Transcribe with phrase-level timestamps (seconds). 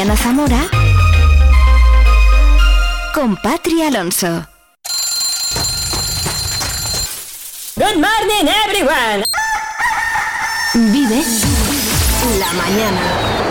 [0.00, 0.68] Ana Zamora
[3.14, 4.46] con Patri Alonso.
[7.76, 9.24] Good morning everyone.
[10.92, 11.24] Vive
[12.38, 13.45] la mañana.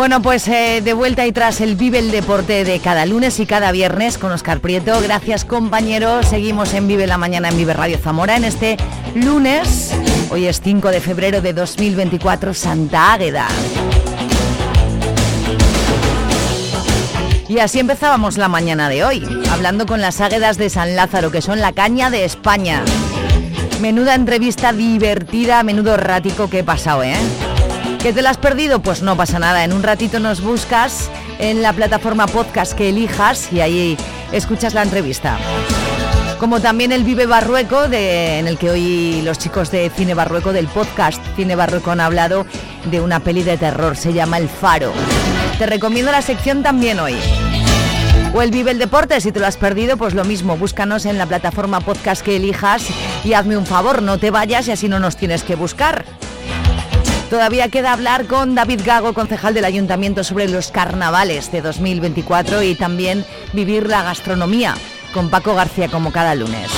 [0.00, 3.44] Bueno, pues eh, de vuelta y tras el Vive el Deporte de cada lunes y
[3.44, 4.98] cada viernes con Oscar Prieto.
[5.02, 6.24] Gracias compañeros.
[6.26, 8.78] Seguimos en Vive la Mañana en Vive Radio Zamora en este
[9.14, 9.92] lunes.
[10.30, 13.46] Hoy es 5 de febrero de 2024, Santa Águeda.
[17.46, 19.22] Y así empezábamos la mañana de hoy,
[19.52, 22.82] hablando con las águedas de San Lázaro, que son la caña de España.
[23.82, 27.16] Menuda entrevista divertida, menudo rático que he pasado, ¿eh?
[28.02, 28.80] ¿Que te la has perdido?
[28.80, 29.62] Pues no pasa nada.
[29.62, 33.96] En un ratito nos buscas en la plataforma podcast que elijas y ahí
[34.32, 35.36] escuchas la entrevista.
[36.38, 40.54] Como también el Vive Barrueco, de, en el que hoy los chicos de Cine Barrueco,
[40.54, 42.46] del podcast Cine Barrueco, han hablado
[42.90, 43.94] de una peli de terror.
[43.98, 44.94] Se llama El Faro.
[45.58, 47.16] Te recomiendo la sección también hoy.
[48.32, 51.18] O el Vive el Deporte, si te lo has perdido, pues lo mismo, búscanos en
[51.18, 52.82] la plataforma podcast que elijas
[53.24, 56.06] y hazme un favor, no te vayas y así no nos tienes que buscar.
[57.30, 62.74] Todavía queda hablar con David Gago, concejal del Ayuntamiento, sobre los carnavales de 2024 y
[62.74, 64.74] también vivir la gastronomía
[65.14, 66.68] con Paco García como cada lunes.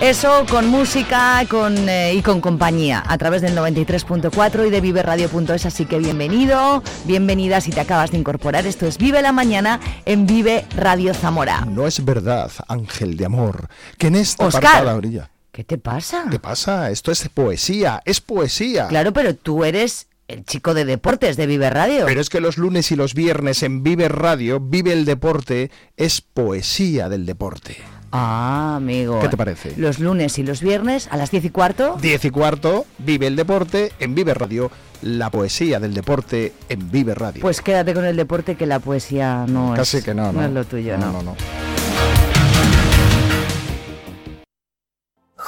[0.00, 5.66] Eso con música con, eh, y con compañía a través del 93.4 y de viveradio.es,
[5.66, 8.68] así que bienvenido, bienvenida si te acabas de incorporar.
[8.68, 11.64] Esto es Vive la Mañana en Vive Radio Zamora.
[11.68, 14.64] No es verdad, ángel de amor, que en esta Oscar.
[14.64, 15.30] apartada orilla...
[15.58, 16.26] ¿Qué te pasa?
[16.30, 16.88] ¿Qué pasa?
[16.88, 18.86] Esto es poesía, es poesía.
[18.86, 22.06] Claro, pero tú eres el chico de deportes de Vive Radio.
[22.06, 26.20] Pero es que los lunes y los viernes en Vive Radio, Vive el Deporte, es
[26.20, 27.76] poesía del deporte.
[28.12, 29.18] Ah, amigo.
[29.18, 29.74] ¿Qué te parece?
[29.76, 31.98] Los lunes y los viernes a las 10 y cuarto.
[32.00, 34.70] 10 y cuarto, Vive el Deporte en Vive Radio,
[35.02, 37.42] la poesía del deporte en Vive Radio.
[37.42, 40.04] Pues quédate con el deporte que la poesía no Casi es.
[40.04, 40.44] que no, no.
[40.44, 41.12] es lo tuyo, no, ¿no?
[41.14, 41.77] no, no.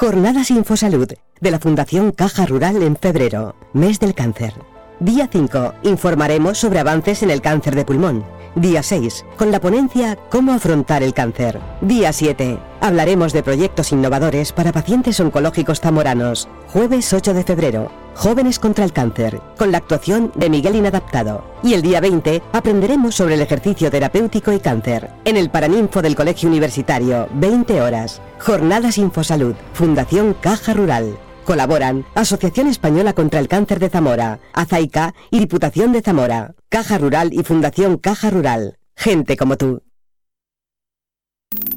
[0.01, 1.13] Jornadas Infosalud
[1.43, 4.55] de la Fundación Caja Rural en febrero, mes del cáncer.
[4.99, 8.25] Día 5, informaremos sobre avances en el cáncer de pulmón.
[8.55, 11.61] Día 6, con la ponencia Cómo afrontar el cáncer.
[11.83, 16.49] Día 7, hablaremos de proyectos innovadores para pacientes oncológicos zamoranos.
[16.69, 21.43] Jueves 8 de febrero, Jóvenes contra el cáncer, con la actuación de Miguel Inadaptado.
[21.63, 26.15] Y el día 20 aprenderemos sobre el ejercicio terapéutico y cáncer, en el Paraninfo del
[26.15, 28.21] Colegio Universitario, 20 horas.
[28.39, 31.19] Jornadas Infosalud, Fundación Caja Rural.
[31.47, 37.33] Colaboran Asociación Española contra el Cáncer de Zamora, Azaica y Diputación de Zamora, Caja Rural
[37.33, 38.77] y Fundación Caja Rural.
[38.97, 39.83] Gente como tú.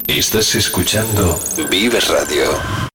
[0.06, 1.38] Estás escuchando
[1.70, 2.93] Vive Radio.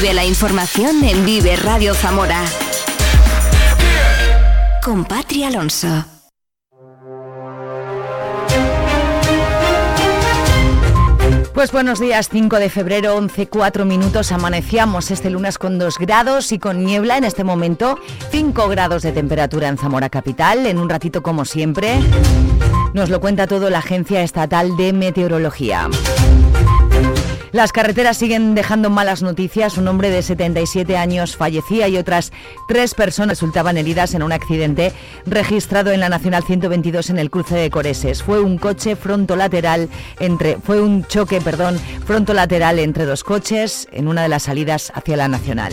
[0.00, 2.44] Vive la información en Vive Radio Zamora.
[4.84, 5.88] Con Patri Alonso.
[11.52, 14.30] Pues buenos días, 5 de febrero, 11, 4 minutos.
[14.30, 17.98] Amaneciamos este lunes con 2 grados y con niebla en este momento.
[18.30, 20.66] 5 grados de temperatura en Zamora Capital.
[20.66, 21.98] En un ratito, como siempre,
[22.94, 25.88] nos lo cuenta todo la Agencia Estatal de Meteorología.
[27.52, 29.78] Las carreteras siguen dejando malas noticias.
[29.78, 32.32] Un hombre de 77 años fallecía y otras
[32.68, 34.92] tres personas resultaban heridas en un accidente
[35.24, 38.22] registrado en la Nacional 122 en el cruce de Coreses.
[38.22, 39.88] Fue un coche frontolateral
[40.18, 45.16] entre fue un choque, perdón, frontolateral entre dos coches en una de las salidas hacia
[45.16, 45.72] la Nacional.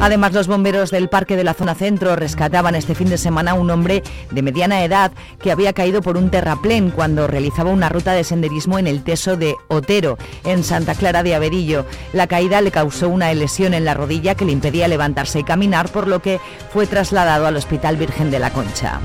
[0.00, 3.54] Además, los bomberos del Parque de la Zona Centro rescataban este fin de semana a
[3.54, 8.12] un hombre de mediana edad que había caído por un terraplén cuando realizaba una ruta
[8.12, 11.86] de senderismo en el Teso de Otero, en Santa Clara de Averillo.
[12.12, 15.88] La caída le causó una lesión en la rodilla que le impedía levantarse y caminar,
[15.88, 16.38] por lo que
[16.72, 19.00] fue trasladado al Hospital Virgen de la Concha.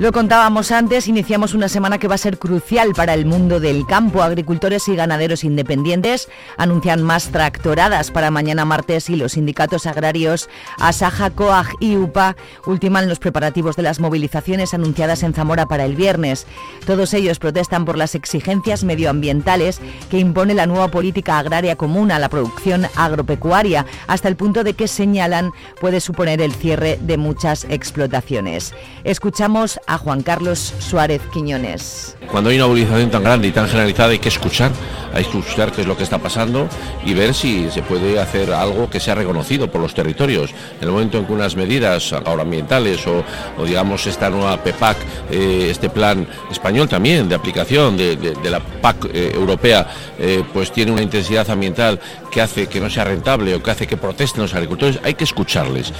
[0.00, 3.84] Lo contábamos antes, iniciamos una semana que va a ser crucial para el mundo del
[3.84, 4.22] campo.
[4.22, 10.48] Agricultores y ganaderos independientes anuncian más tractoradas para mañana martes y los sindicatos agrarios
[10.78, 15.96] Asaja, COAG y UPA ultiman los preparativos de las movilizaciones anunciadas en Zamora para el
[15.96, 16.46] viernes.
[16.86, 19.80] Todos ellos protestan por las exigencias medioambientales
[20.12, 24.74] que impone la nueva política agraria común a la producción agropecuaria, hasta el punto de
[24.74, 25.50] que señalan
[25.80, 28.74] puede suponer el cierre de muchas explotaciones.
[29.02, 32.14] Escuchamos a Juan Carlos Suárez Quiñones.
[32.30, 34.70] Cuando hay una movilización tan grande y tan generalizada hay que escuchar,
[35.14, 36.68] hay que escuchar qué es lo que está pasando
[37.04, 40.50] y ver si se puede hacer algo que sea reconocido por los territorios.
[40.80, 43.24] En el momento en que unas medidas agroambientales o,
[43.56, 44.98] o digamos esta nueva PEPAC,
[45.30, 49.86] eh, este plan español también de aplicación de, la PAC eh, europea,
[50.18, 51.98] eh, pues tiene una intensidad ambiental
[52.30, 55.24] que hace que no sea rentable o que hace que protesten los agricultores, hay que
[55.24, 55.94] escucharles.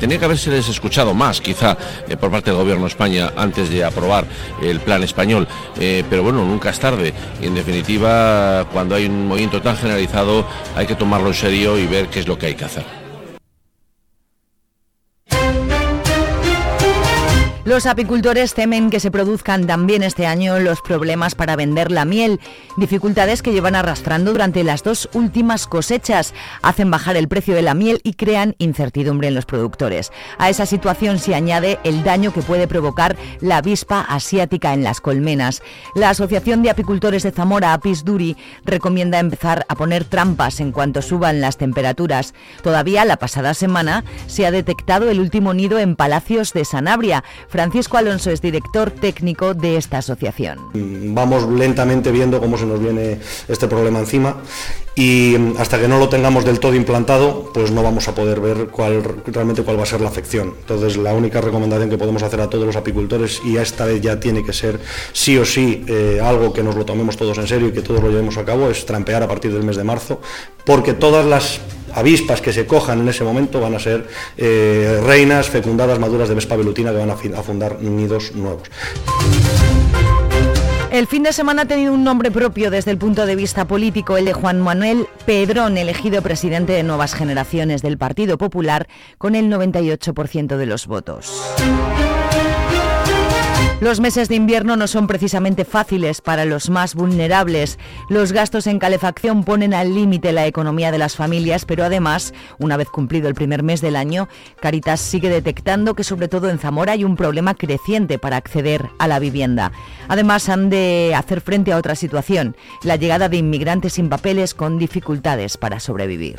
[0.00, 1.76] tenía que haberse escuchado más quizá
[2.18, 4.24] por parte del gobierno de España antes de aprobar
[4.62, 5.46] el plan español.
[5.78, 7.12] Eh, pero bueno, nunca es tarde.
[7.40, 10.46] Y en definitiva, cuando hay un movimiento tan generalizado,
[10.76, 12.99] hay que tomarlo en serio y ver qué es lo que hay que hacer.
[17.70, 22.40] Los apicultores temen que se produzcan también este año los problemas para vender la miel,
[22.76, 27.74] dificultades que llevan arrastrando durante las dos últimas cosechas, hacen bajar el precio de la
[27.74, 30.10] miel y crean incertidumbre en los productores.
[30.36, 35.00] A esa situación se añade el daño que puede provocar la avispa asiática en las
[35.00, 35.62] colmenas.
[35.94, 41.02] La Asociación de Apicultores de Zamora, Apis Duri, recomienda empezar a poner trampas en cuanto
[41.02, 42.34] suban las temperaturas.
[42.64, 47.22] Todavía la pasada semana se ha detectado el último nido en Palacios de Sanabria.
[47.60, 50.56] Francisco Alonso es director técnico de esta asociación.
[51.14, 53.18] Vamos lentamente viendo cómo se nos viene
[53.48, 54.38] este problema encima
[54.94, 58.70] y hasta que no lo tengamos del todo implantado, pues no vamos a poder ver
[59.26, 60.54] realmente cuál va a ser la afección.
[60.58, 64.18] Entonces, la única recomendación que podemos hacer a todos los apicultores, y esta vez ya
[64.18, 64.80] tiene que ser
[65.12, 68.02] sí o sí eh, algo que nos lo tomemos todos en serio y que todos
[68.02, 70.22] lo llevemos a cabo, es trampear a partir del mes de marzo,
[70.64, 71.60] porque todas las
[71.94, 74.06] avispas que se cojan en ese momento van a ser
[74.36, 78.70] eh, reinas fecundadas maduras de Vespa velutina que van a, fundar nidos nuevos.
[80.90, 84.16] El fin de semana ha tenido un nombre propio desde el punto de vista político,
[84.16, 89.48] el de Juan Manuel Pedrón, elegido presidente de Nuevas Generaciones del Partido Popular con el
[89.50, 91.32] 98% de los votos.
[93.80, 97.78] Los meses de invierno no son precisamente fáciles para los más vulnerables.
[98.10, 102.76] Los gastos en calefacción ponen al límite la economía de las familias, pero además, una
[102.76, 104.28] vez cumplido el primer mes del año,
[104.60, 109.08] Caritas sigue detectando que sobre todo en Zamora hay un problema creciente para acceder a
[109.08, 109.72] la vivienda.
[110.08, 114.78] Además, han de hacer frente a otra situación, la llegada de inmigrantes sin papeles con
[114.78, 116.38] dificultades para sobrevivir.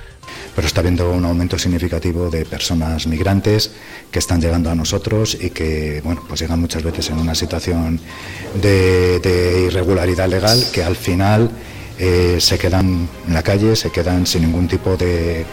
[0.55, 3.73] Pero está habiendo un aumento significativo de personas migrantes
[4.11, 7.99] que están llegando a nosotros y que, bueno, pues llegan muchas veces en una situación
[8.61, 11.49] de, irregularidad legal que al final
[11.97, 15.45] eh, se quedan en la calle, se quedan sin ningún tipo de,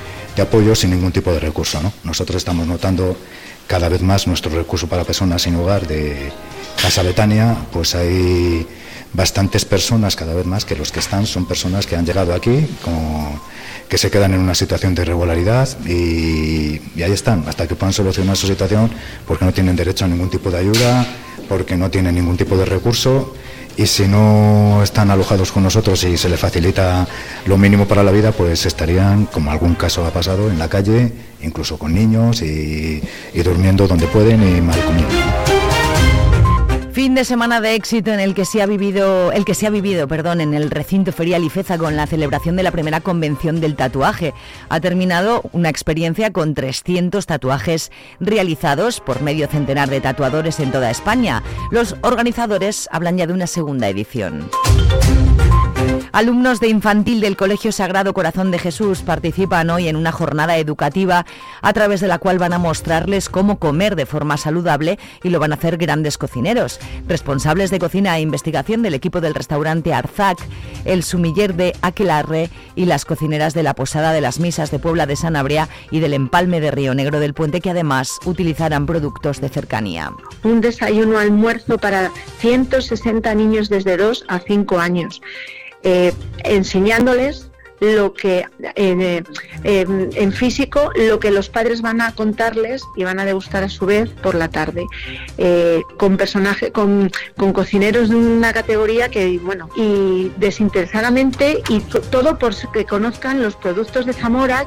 [0.43, 1.81] apoyo, sin ningún tipo de recurso.
[2.05, 3.17] Nosotros estamos notando
[3.67, 6.33] cada vez más nuestro recurso para personas sin hogar de
[6.81, 8.67] Casa Betania, pues hay
[9.13, 12.67] bastantes personas cada vez más que los que están son personas que han llegado aquí
[13.89, 17.95] que se quedan en una situación de irregularidad y, y ahí están hasta que puedan
[17.95, 18.91] solucionar su situación
[19.27, 21.07] porque no tienen derecho a ningún tipo de ayuda
[21.49, 23.35] porque no tienen ningún tipo de recurso
[23.79, 27.07] y si no están alojados con nosotros y se les facilita
[27.47, 31.13] lo mínimo para la vida, pues estarían, como algún caso ha pasado, en la calle,
[31.43, 33.01] incluso con niños y,
[33.33, 35.48] y durmiendo donde pueden y mal comiendo.
[36.99, 39.71] Fin de semana de éxito en el que se ha vivido, el que se ha
[39.71, 43.77] vivido, perdón, en el recinto ferial Ifeza con la celebración de la primera convención del
[43.77, 44.35] tatuaje.
[44.69, 50.91] Ha terminado una experiencia con 300 tatuajes realizados por medio centenar de tatuadores en toda
[50.91, 51.45] España.
[51.71, 54.51] Los organizadores hablan ya de una segunda edición.
[56.13, 61.27] Alumnos de infantil del Colegio Sagrado Corazón de Jesús participan hoy en una jornada educativa
[61.61, 65.39] a través de la cual van a mostrarles cómo comer de forma saludable y lo
[65.39, 66.81] van a hacer grandes cocineros.
[67.07, 70.39] Responsables de cocina e investigación del equipo del restaurante Arzac,
[70.85, 75.07] el sumiller de Aquelarre y las cocineras de la Posada de las Misas de Puebla
[75.07, 79.49] de Sanabria y del Empalme de Río Negro del Puente que además utilizarán productos de
[79.51, 80.13] cercanía.
[80.43, 85.21] Un desayuno almuerzo para 160 niños desde 2 a 5 años.
[85.83, 86.13] Eh,
[86.45, 87.49] enseñándoles
[87.81, 88.45] lo que
[88.75, 89.23] eh,
[89.63, 93.87] en, físico lo que los padres van a contarles y van a degustar a su
[93.87, 94.85] vez por la tarde
[95.37, 101.81] eh, con personajes con, con, cocineros de una categoría que bueno y desinteresadamente y
[102.11, 104.67] todo por que conozcan los productos de Zamora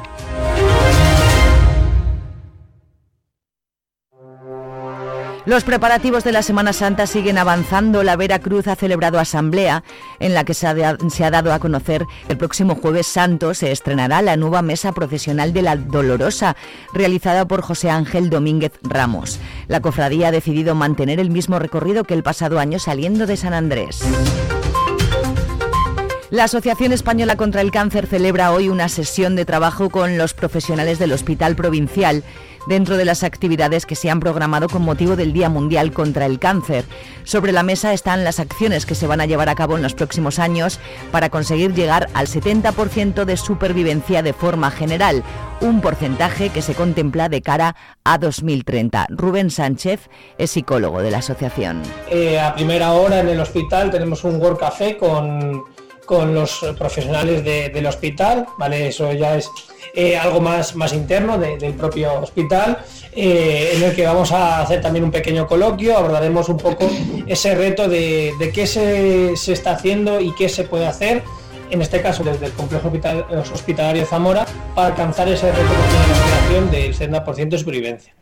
[5.45, 8.03] Los preparativos de la Semana Santa siguen avanzando.
[8.03, 9.83] La Veracruz ha celebrado asamblea
[10.19, 14.37] en la que se ha, dado a conocer el próximo jueves santo se estrenará la
[14.37, 16.55] nueva mesa procesional de la Dolorosa,
[16.93, 19.39] realizada por José Ángel Domínguez Ramos.
[19.67, 23.55] La cofradía ha decidido mantener el mismo recorrido que el pasado año saliendo de San
[23.55, 24.01] Andrés.
[26.29, 30.97] La Asociación Española contra el Cáncer celebra hoy una sesión de trabajo con los profesionales
[30.97, 32.23] del Hospital Provincial
[32.67, 36.39] dentro de las actividades que se han programado con motivo del Día Mundial contra el
[36.39, 36.85] Cáncer.
[37.23, 39.93] Sobre la mesa están las acciones que se van a llevar a cabo en los
[39.93, 40.79] próximos años
[41.11, 45.23] para conseguir llegar al 70% de supervivencia de forma general,
[45.61, 49.07] un porcentaje que se contempla de cara a 2030.
[49.09, 51.81] Rubén Sánchez es psicólogo de la asociación.
[52.09, 55.63] Eh, a primera hora en el hospital tenemos un World Café con
[56.11, 58.89] con los profesionales del hospital, ¿vale?
[58.89, 59.49] Eso ya es
[59.95, 62.79] eh, algo más, más interno del propio hospital,
[63.13, 66.89] eh, en el que vamos a hacer también un pequeño coloquio, abordaremos un poco
[67.27, 71.23] ese reto de, qué se, está haciendo y qué se puede hacer,
[71.69, 72.91] en este caso desde el complejo
[73.53, 78.20] hospitalario Zamora, para alcanzar ese reto de del 70% de supervivencia.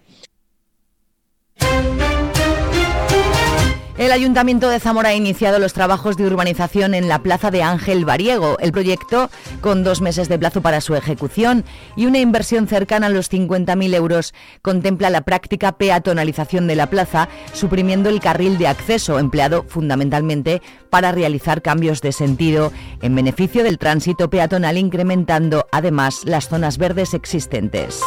[4.00, 8.06] El Ayuntamiento de Zamora ha iniciado los trabajos de urbanización en la Plaza de Ángel
[8.06, 8.58] Variego.
[8.60, 9.30] El proyecto,
[9.60, 11.66] con dos meses de plazo para su ejecución
[11.98, 17.28] y una inversión cercana a los 50.000 euros, contempla la práctica peatonalización de la plaza,
[17.52, 23.80] suprimiendo el carril de acceso, empleado fundamentalmente para realizar cambios de sentido en beneficio del
[23.80, 28.00] tránsito peatonal, incrementando además las zonas verdes existentes.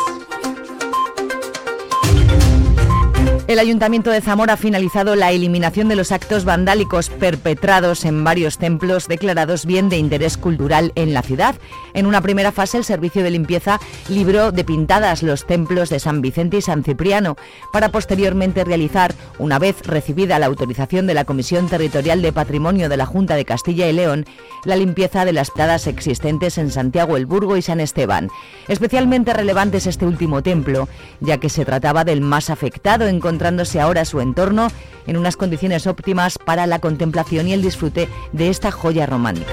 [3.52, 8.56] El Ayuntamiento de Zamora ha finalizado la eliminación de los actos vandálicos perpetrados en varios
[8.56, 11.54] templos declarados bien de interés cultural en la ciudad.
[11.92, 13.78] En una primera fase, el servicio de limpieza
[14.09, 17.37] libró de pintadas los templos de San Vicente y San Cipriano,
[17.75, 22.97] para posteriormente realizar, una vez recibida la autorización de la Comisión Territorial de Patrimonio de
[22.97, 24.25] la Junta de Castilla y León,
[24.64, 28.30] la limpieza de las pladas existentes en Santiago el Burgo y San Esteban.
[28.68, 30.88] Especialmente relevante es este último templo,
[31.21, 34.68] ya que se trataba del más afectado en contra encontrándose ahora su entorno
[35.08, 39.50] en unas condiciones óptimas para la contemplación y el disfrute de esta joya romántica.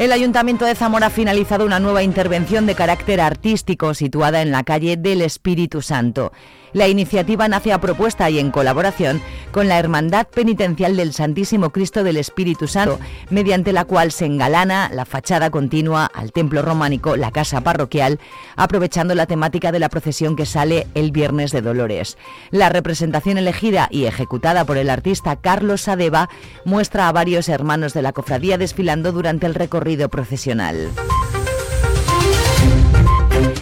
[0.00, 4.64] El Ayuntamiento de Zamora ha finalizado una nueva intervención de carácter artístico situada en la
[4.64, 6.32] calle del Espíritu Santo.
[6.72, 12.04] La iniciativa nace a propuesta y en colaboración con la Hermandad Penitencial del Santísimo Cristo
[12.04, 13.00] del Espíritu Santo,
[13.30, 18.20] mediante la cual se engalana la fachada continua al templo románico, la casa parroquial,
[18.56, 22.16] aprovechando la temática de la procesión que sale el Viernes de Dolores.
[22.50, 26.28] La representación elegida y ejecutada por el artista Carlos Sadeva
[26.64, 30.90] muestra a varios hermanos de la cofradía desfilando durante el recorrido procesional.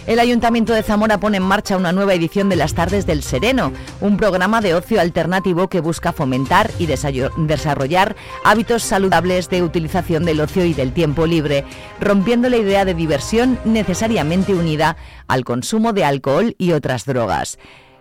[0.08, 3.74] El Ayuntamiento de Zamora pone en marcha una nueva edición de las Tardes del Sereno,
[4.00, 10.40] un programa de ocio alternativo que busca fomentar y desarrollar hábitos saludables de utilización del
[10.40, 11.66] ocio y del tiempo libre,
[12.00, 14.96] rompiendo la idea de diversión necesariamente unida
[15.26, 17.58] al consumo de alcohol y otras drogas.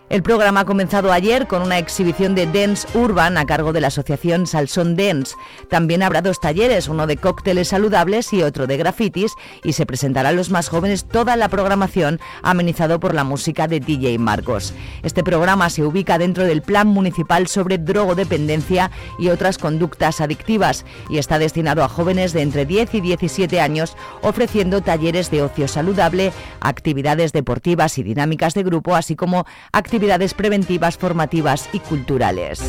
[0.09, 3.87] El programa ha comenzado ayer con una exhibición de dance urban a cargo de la
[3.87, 5.35] asociación Salson Dance.
[5.69, 9.33] También habrá dos talleres, uno de cócteles saludables y otro de grafitis,
[9.65, 13.81] y se presentará a los más jóvenes toda la programación amenizado por la música de
[13.81, 14.73] DJ Marcos.
[15.03, 21.17] Este programa se ubica dentro del Plan Municipal sobre Drogodependencia y otras conductas adictivas y
[21.17, 26.31] está destinado a jóvenes de entre 10 y 17 años, ofreciendo talleres de ocio saludable,
[26.61, 32.61] actividades deportivas y dinámicas de grupo, así como actividades actividades preventivas, formativas y culturales.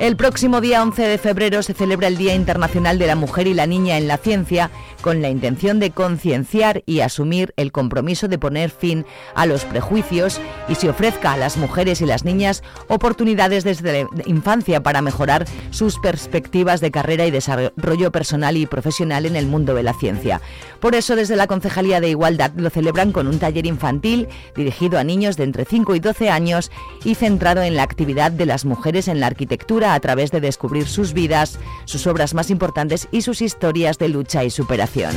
[0.00, 3.52] El próximo día 11 de febrero se celebra el Día Internacional de la Mujer y
[3.52, 4.70] la Niña en la Ciencia
[5.02, 9.04] con la intención de concienciar y asumir el compromiso de poner fin
[9.34, 14.08] a los prejuicios y se ofrezca a las mujeres y las niñas oportunidades desde la
[14.24, 19.74] infancia para mejorar sus perspectivas de carrera y desarrollo personal y profesional en el mundo
[19.74, 20.40] de la ciencia.
[20.80, 25.04] Por eso, desde la Concejalía de Igualdad lo celebran con un taller infantil dirigido a
[25.04, 26.70] niños de entre 5 y 12 años
[27.04, 30.86] y centrado en la actividad de las mujeres en la arquitectura a través de descubrir
[30.88, 35.14] sus vidas, sus obras más importantes y sus historias de lucha y superación.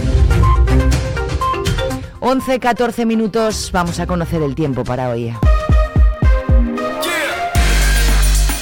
[2.20, 5.34] 11-14 minutos, vamos a conocer el tiempo para hoy.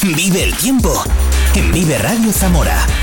[0.01, 1.03] Vive el tiempo
[1.74, 3.00] Vive Radio Zamora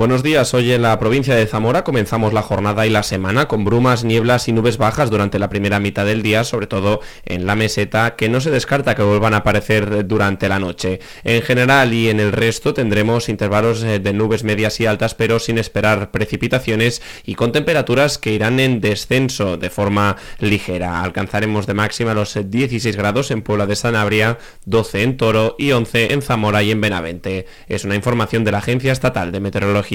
[0.00, 3.66] Buenos días, hoy en la provincia de Zamora comenzamos la jornada y la semana con
[3.66, 7.54] brumas, nieblas y nubes bajas durante la primera mitad del día, sobre todo en la
[7.54, 11.00] meseta, que no se descarta que vuelvan a aparecer durante la noche.
[11.22, 15.38] En general y en el resto tendremos intervalos eh, de nubes medias y altas, pero
[15.38, 21.02] sin esperar precipitaciones y con temperaturas que irán en descenso de forma ligera.
[21.02, 26.14] Alcanzaremos de máxima los 16 grados en Puebla de Sanabria, 12 en Toro y 11
[26.14, 27.44] en Zamora y en Benavente.
[27.68, 29.89] Es una información de la Agencia Estatal de Meteorología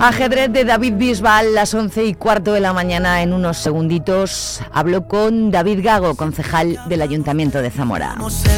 [0.00, 3.22] Ajedrez de David Bisbal, las 11 y cuarto de la mañana.
[3.22, 8.16] En unos segunditos hablo con David Gago, concejal del Ayuntamiento de Zamora.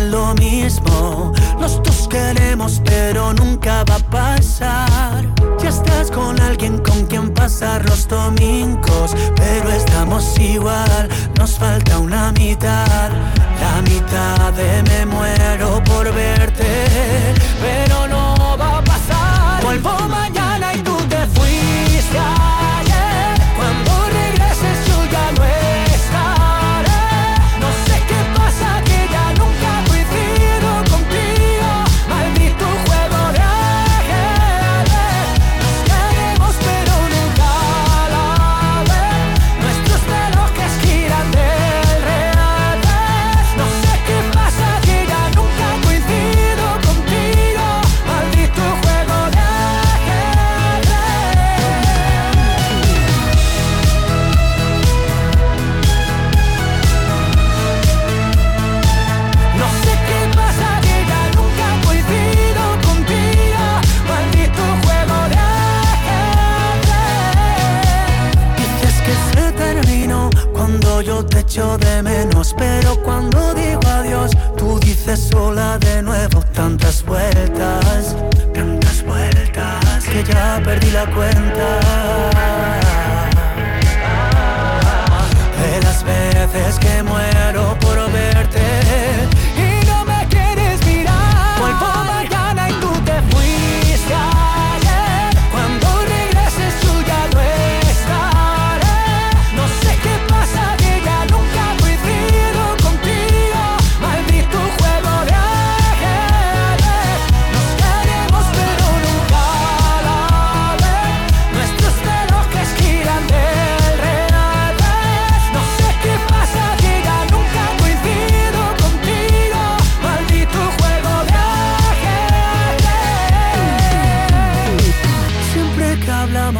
[0.08, 5.26] lo mismo, los dos queremos, pero nunca va a pasar.
[5.60, 12.30] Ya estás con alguien con quien pasar los domingos, pero estamos igual, nos falta una
[12.32, 13.01] mitad.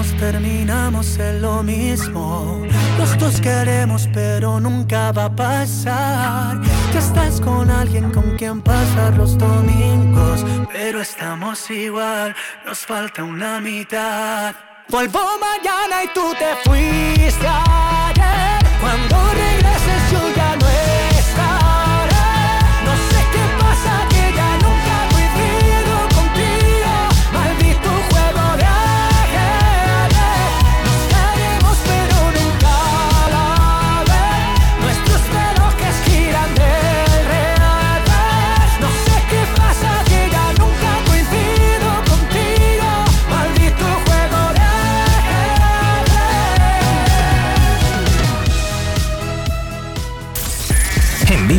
[0.03, 2.63] Hablamos terminamos en lo mismo.
[2.99, 6.61] Los dos queremos pero nunca va a pasar.
[6.91, 10.45] Que estás con alguien con quien pasar los domingos.
[10.73, 12.35] Pero estamos igual,
[12.67, 14.55] nos falta una mitad.
[14.89, 18.59] Vuelvo mañana y tú te fuiste ayer.
[18.81, 20.02] Cuando regreses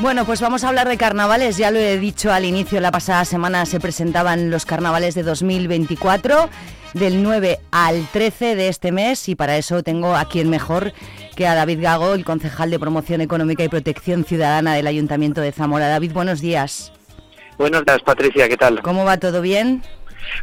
[0.00, 1.56] Bueno, pues vamos a hablar de carnavales.
[1.56, 6.48] Ya lo he dicho al inicio, la pasada semana se presentaban los carnavales de 2024,
[6.94, 10.92] del 9 al 13 de este mes, y para eso tengo a quien mejor
[11.34, 15.50] que a David Gago, el concejal de Promoción Económica y Protección Ciudadana del Ayuntamiento de
[15.50, 15.88] Zamora.
[15.88, 16.92] David, buenos días.
[17.58, 18.80] Buenos días, Patricia, ¿qué tal?
[18.82, 19.82] ¿Cómo va todo bien?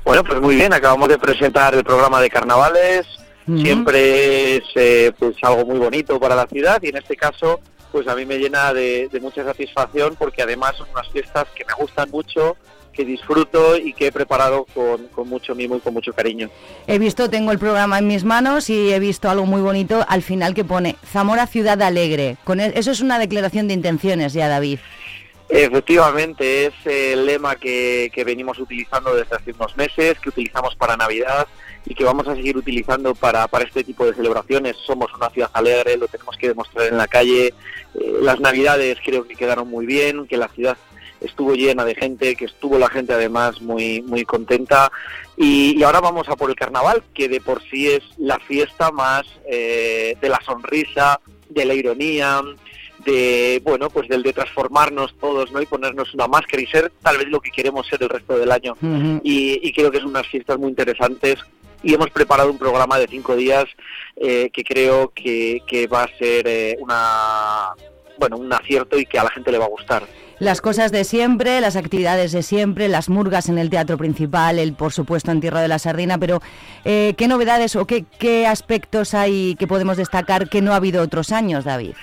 [0.03, 3.05] Bueno, pues muy bien, acabamos de presentar el programa de carnavales.
[3.45, 7.61] Siempre es eh, pues algo muy bonito para la ciudad y en este caso
[7.95, 11.63] pues a mí me llena de, de mucha satisfacción porque además son unas fiestas que
[11.63, 12.58] me gustan mucho,
[12.91, 16.49] que disfruto y que he preparado con, con mucho mimo y con mucho cariño.
[16.88, 20.23] He visto, tengo el programa en mis manos y he visto algo muy bonito al
[20.23, 22.36] final que pone Zamora Ciudad Alegre.
[22.43, 24.79] Con e- eso es una declaración de intenciones ya, David.
[25.47, 30.97] Efectivamente, es el lema que, que venimos utilizando desde hace unos meses, que utilizamos para
[30.97, 31.47] Navidad
[31.85, 34.75] y que vamos a seguir utilizando para, para este tipo de celebraciones.
[34.85, 37.47] Somos una ciudad alegre, lo tenemos que demostrar en la calle.
[37.47, 40.77] Eh, las Navidades creo que quedaron muy bien, que la ciudad
[41.21, 44.91] estuvo llena de gente, que estuvo la gente además muy, muy contenta.
[45.37, 48.91] Y, y ahora vamos a por el carnaval, que de por sí es la fiesta
[48.91, 51.19] más eh, de la sonrisa,
[51.49, 52.41] de la ironía,
[53.05, 57.17] de bueno pues del de transformarnos todos no y ponernos una máscara y ser tal
[57.17, 58.75] vez lo que queremos ser el resto del año
[59.23, 61.39] y, creo que son unas fiestas muy interesantes
[61.85, 63.65] y hemos preparado un programa de cinco días
[64.17, 67.69] eh, que creo que, que, va a ser eh, una
[68.17, 70.03] bueno un acierto y que a la gente le va a gustar
[70.37, 74.73] las cosas de siempre, las actividades de siempre, las murgas en el teatro principal, el
[74.73, 76.41] por supuesto en Tierra de la Sardina, pero
[76.83, 81.01] eh, ¿qué novedades o qué, qué aspectos hay que podemos destacar que no ha habido
[81.01, 81.93] otros años, David?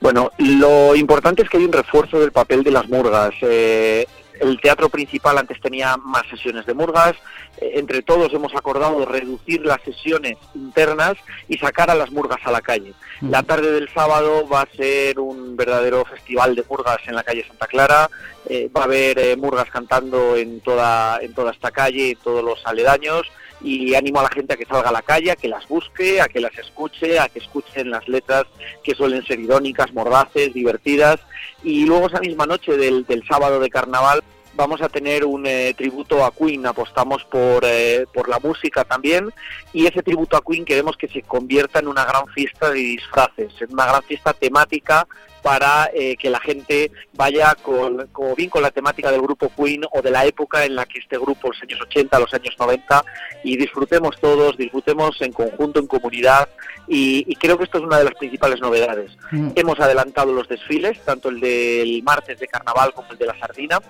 [0.00, 3.32] Bueno, lo importante es que hay un refuerzo del papel de las murgas.
[3.40, 4.06] Eh,
[4.40, 7.14] el teatro principal antes tenía más sesiones de murgas.
[7.58, 11.14] Eh, entre todos hemos acordado reducir las sesiones internas
[11.48, 12.94] y sacar a las murgas a la calle.
[13.20, 13.30] Mm.
[13.30, 17.46] La tarde del sábado va a ser un verdadero festival de murgas en la calle
[17.46, 18.10] Santa Clara.
[18.48, 22.64] Eh, va a haber murgas cantando en toda, en toda esta calle, en todos los
[22.66, 23.26] aledaños
[23.64, 26.20] y animo a la gente a que salga a la calle, a que las busque,
[26.20, 28.44] a que las escuche, a que escuchen las letras
[28.82, 31.18] que suelen ser irónicas, mordaces, divertidas.
[31.62, 34.22] Y luego esa misma noche del, sábado de carnaval
[34.56, 39.30] vamos a tener un eh, tributo a Queen, apostamos por, eh, por la música también
[39.72, 43.52] y ese tributo a Queen queremos que se convierta en una gran fiesta de disfraces,
[43.60, 45.06] en una gran fiesta temática
[45.44, 49.82] para eh, que la gente vaya con, como bien con la temática del grupo Queen
[49.92, 53.04] o de la época en la que este grupo, los años 80, los años 90,
[53.44, 56.48] y disfrutemos todos, disfrutemos en conjunto, en comunidad,
[56.88, 59.10] y, creo que esto es una de las principales novedades.
[59.32, 59.50] Mm.
[59.54, 63.80] Hemos adelantado los desfiles, tanto el del martes de carnaval como el de la sardina,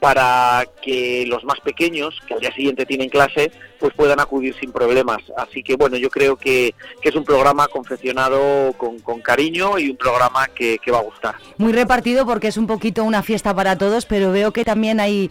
[0.00, 4.72] para que los más pequeños, que al día siguiente tienen clase, pues puedan acudir sin
[4.72, 5.18] problemas.
[5.36, 10.46] Así que bueno, yo creo que, es un programa confeccionado con, cariño y un programa
[10.48, 11.34] que, va a gustar.
[11.56, 15.30] Muy repartido porque es un poquito una fiesta para todos, pero veo que también hay,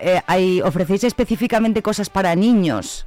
[0.00, 3.06] eh, hay ofrecéis específicamente cosas para niños.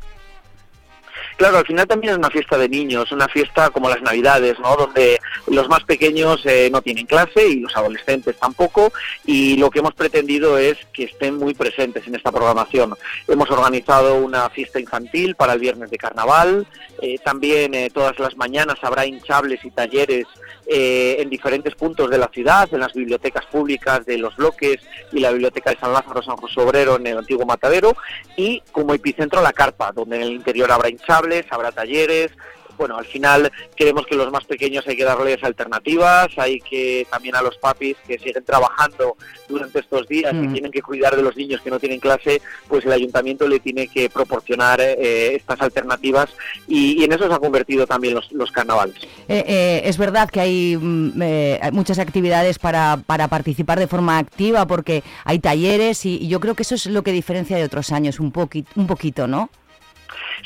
[1.40, 4.76] Claro, al final también es una fiesta de niños, una fiesta como las Navidades, ¿no?
[4.76, 8.92] Donde los más pequeños eh, no tienen clase y los adolescentes tampoco,
[9.26, 12.94] y lo que hemos pretendido es que estén muy presentes en esta programación.
[13.26, 16.68] Hemos organizado una fiesta infantil para el viernes de carnaval,
[17.02, 20.28] eh, también eh, todas las mañanas habrá hinchables y talleres
[20.70, 24.78] en diferentes puntos de la ciudad, en las bibliotecas públicas de los bloques
[25.12, 27.96] y la biblioteca de San Lázaro, San José Obrero en el antiguo Matadero,
[28.38, 32.32] y como epicentro la carpa, donde en el interior habrá hinchables habrá talleres.
[32.80, 37.36] Bueno, al final queremos que los más pequeños hay que darles alternativas, hay que también
[37.36, 39.18] a los papis que siguen trabajando
[39.50, 40.54] durante estos días y mm.
[40.54, 43.90] tienen que cuidar de los niños que no tienen clase, pues el ayuntamiento le tiene
[43.90, 46.30] que proporcionar eh, estas alternativas
[46.70, 48.96] y, en eso se han convertido también los, carnavales.
[49.28, 51.22] Eh, eh, es verdad que hay, mm,
[51.74, 56.56] muchas actividades para, para, participar de forma activa porque hay talleres y, y, yo creo
[56.56, 59.50] que eso es lo que diferencia de otros años un, poquito, un poquito, ¿no?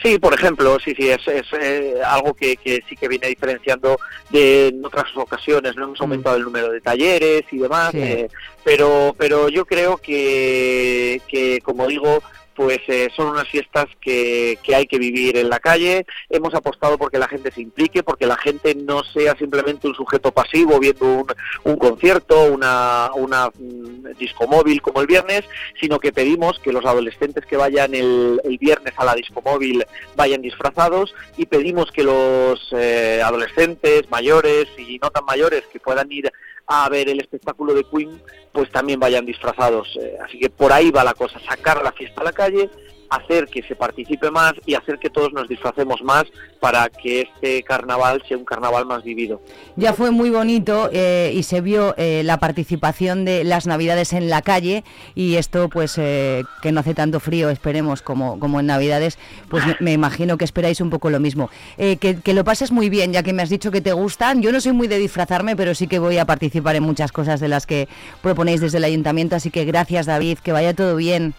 [0.01, 1.21] Sí, por ejemplo, sí, sí, es,
[1.59, 3.97] eh, algo que, sí que viene diferenciando
[4.29, 6.03] de en otras ocasiones, no hemos mm.
[6.03, 8.27] aumentado el número de talleres y demás, eh,
[8.63, 12.21] pero, pero yo creo que, que, como digo,
[12.55, 16.05] pues eh, son unas fiestas que, que, hay que vivir en la calle.
[16.29, 20.31] Hemos apostado porque la gente se implique, porque la gente no sea simplemente un sujeto
[20.31, 21.27] pasivo viendo un,
[21.63, 25.43] un concierto, una, una mm, disco móvil como el viernes,
[25.79, 29.85] sino que pedimos que los adolescentes que vayan el, el viernes a la disco móvil
[30.15, 36.11] vayan disfrazados y pedimos que los eh, adolescentes mayores y no tan mayores que puedan
[36.11, 36.31] ir
[36.67, 38.21] a ver el espectáculo de Queen,
[38.51, 39.97] pues también vayan disfrazados.
[40.01, 42.69] Eh, así que por ahí va la cosa, sacar la fiesta a la calle,
[43.09, 46.25] hacer que se participe más y hacer que todos nos disfracemos más
[46.59, 49.41] para que este carnaval sea un carnaval más vivido.
[49.75, 54.29] Ya fue muy bonito eh, y se vio eh, la participación de las Navidades en
[54.29, 54.83] la calle
[55.15, 59.17] y esto pues eh, que no hace tanto frío, esperemos, como, como en Navidades,
[59.49, 61.49] pues me, imagino que esperáis un poco lo mismo.
[61.77, 64.41] Que, que, lo pases muy bien, ya que me has dicho que te gustan.
[64.41, 67.39] Yo no soy muy de disfrazarme, pero sí que voy a participar en muchas cosas
[67.39, 67.87] de las que
[68.21, 71.33] proponéis desde el ayuntamiento, así que gracias David, que vaya todo bien.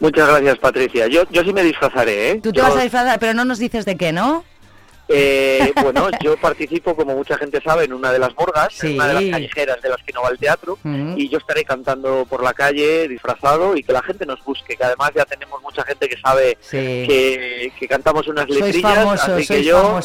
[0.00, 1.06] Muchas gracias, Patricia.
[1.06, 2.40] Yo, yo sí me disfrazaré, ¿eh?
[2.42, 4.44] Tú te vas a disfrazar, pero no nos dices de qué, ¿no?
[5.08, 9.08] Eh, bueno, yo participo, como mucha gente sabe, en una de las morgas, en una
[9.08, 10.78] de las callejeras de las que no va el teatro,
[11.16, 14.84] y yo estaré cantando por la calle disfrazado y que la gente nos busque, que
[14.84, 20.00] además ya tenemos mucha gente que sabe que, cantamos unas letrillas, así que yo,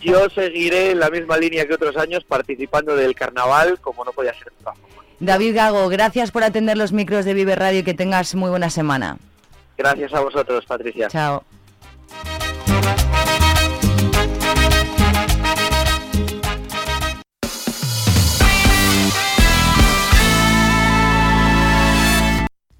[0.00, 4.34] yo seguiré en la misma línea que otros años participando del carnaval, como no podía
[4.34, 4.74] ser otra
[5.20, 8.70] David Gago, gracias por atender los micros de Vive Radio y que tengas muy buena
[8.70, 9.18] semana.
[9.76, 11.08] Gracias a vosotros, Patricia.
[11.08, 11.44] Chao.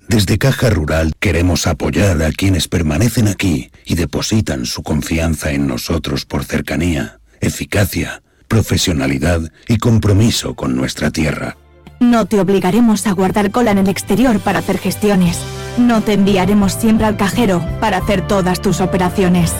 [0.08, 6.24] Desde Caja Rural queremos apoyar a quienes permanecen aquí y depositan su confianza en nosotros
[6.24, 11.56] por cercanía, eficacia profesionalidad y compromiso con nuestra tierra.
[12.00, 15.38] No te obligaremos a guardar cola en el exterior para hacer gestiones.
[15.78, 19.52] No te enviaremos siempre al cajero para hacer todas tus operaciones.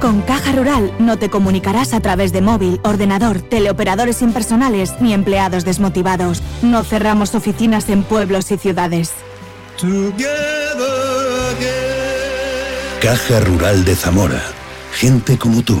[0.00, 5.64] Con Caja Rural no te comunicarás a través de móvil, ordenador, teleoperadores impersonales ni empleados
[5.64, 6.42] desmotivados.
[6.60, 9.12] No cerramos oficinas en pueblos y ciudades.
[13.00, 14.42] Caja Rural de Zamora.
[14.92, 15.80] Gente como tú.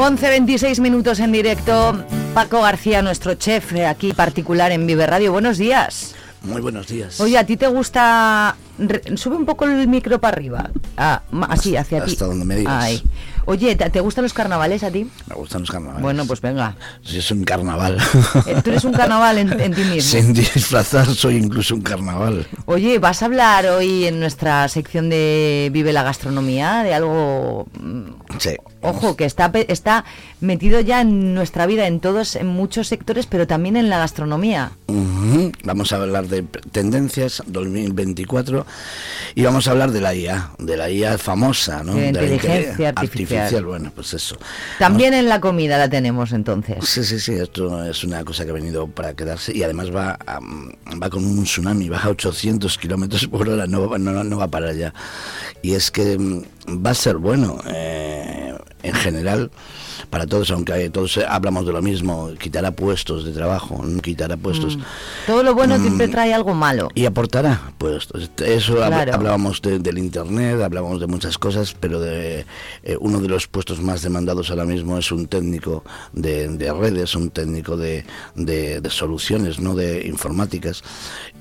[0.00, 2.06] 11.26 minutos en directo.
[2.32, 5.30] Paco García, nuestro chef aquí particular en Vive Radio.
[5.30, 6.14] Buenos días.
[6.42, 7.20] Muy buenos días.
[7.20, 8.56] Oye, ¿a ti te gusta...?
[9.16, 10.70] Sube un poco el micro para arriba.
[10.96, 12.12] Ah, así, hacia ti.
[12.12, 13.02] Hasta donde me digas.
[13.44, 15.06] Oye, ¿te, te gustan los carnavales a ti?
[15.26, 16.00] Me gustan los carnavales.
[16.02, 16.76] Bueno, pues venga.
[17.02, 17.98] Sí, es un carnaval.
[18.46, 20.00] Eh, Tú eres un carnaval en, en ti mismo.
[20.00, 22.46] Sin disfrazar soy incluso un carnaval.
[22.64, 27.66] Oye, ¿vas a hablar hoy en nuestra sección de Vive la Gastronomía de algo...
[27.78, 28.02] mm,
[28.38, 28.56] Sí.
[28.82, 30.04] Ojo, que está, está
[30.40, 34.72] metido ya en nuestra vida, en todos, en muchos sectores, pero también en la gastronomía.
[35.64, 38.66] Vamos a hablar de tendencias 2024
[39.34, 41.94] y vamos a hablar de la IA, de la IA famosa, ¿no?
[41.94, 43.64] De inteligencia inte- artificial.
[43.66, 44.36] Bueno, pues eso.
[44.78, 46.78] También en la comida la tenemos entonces.
[46.88, 50.18] Sí, sí, sí, esto es una cosa que ha venido para quedarse y además va,
[50.26, 54.36] a- va con un tsunami, va a 800 kilómetros por hora, no, va- no, no
[54.38, 54.94] va para allá.
[55.62, 56.42] Y es que mm,
[56.84, 59.50] va a ser bueno eh, en general
[60.08, 64.76] para todos, aunque todos hablamos de lo mismo, quitará puestos de trabajo, no quitará puestos.
[64.76, 64.80] Mm.
[65.26, 65.82] Todo lo bueno Mm.
[65.82, 66.88] siempre trae algo malo.
[66.94, 68.08] Y aportará, pues
[68.44, 69.14] eso Claro.
[69.14, 72.44] hablábamos de- del internet, hablábamos de muchas cosas, pero de
[72.82, 77.14] eh, uno de los puestos más demandados ahora mismo es un técnico de, de redes,
[77.14, 78.04] un técnico de,
[78.88, 80.82] soluciones, no de informáticas,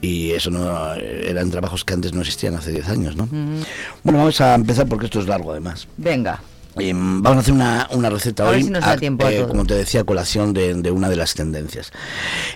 [0.02, 3.26] y eso no eran trabajos que antes no existían hace 10 años, ¿no?
[3.26, 3.62] Mm.
[4.04, 5.88] Bueno, vamos a empezar porque esto es largo además.
[5.98, 6.42] Venga.
[6.80, 8.96] Eh, vamos a hacer una, una receta A hoy, si a
[9.40, 9.48] todo.
[9.50, 11.92] como te decía, colación de, de una de las tendencias.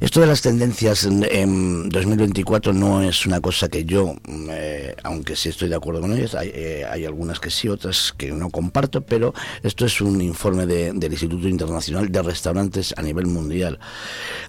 [0.02, 4.96] Esto de las tendencias en, en 2024 no es una cosa que yo, mm, eh,
[5.04, 8.32] aunque sí estoy de acuerdo con ellas, hay, eh, hay algunas que sí, otras que
[8.32, 9.34] no comparto, pero
[9.64, 13.80] esto es un informe de- del Instituto Internacional de Restaurantes a nivel mundial.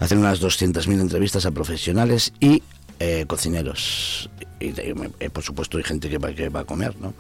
[0.01, 2.63] Hacen unas 200.000 entrevistas a profesionales y
[3.01, 4.31] eh, cocineros.
[4.61, 7.13] Y, eh, por supuesto hay gente que va, que va a comer, ¿no?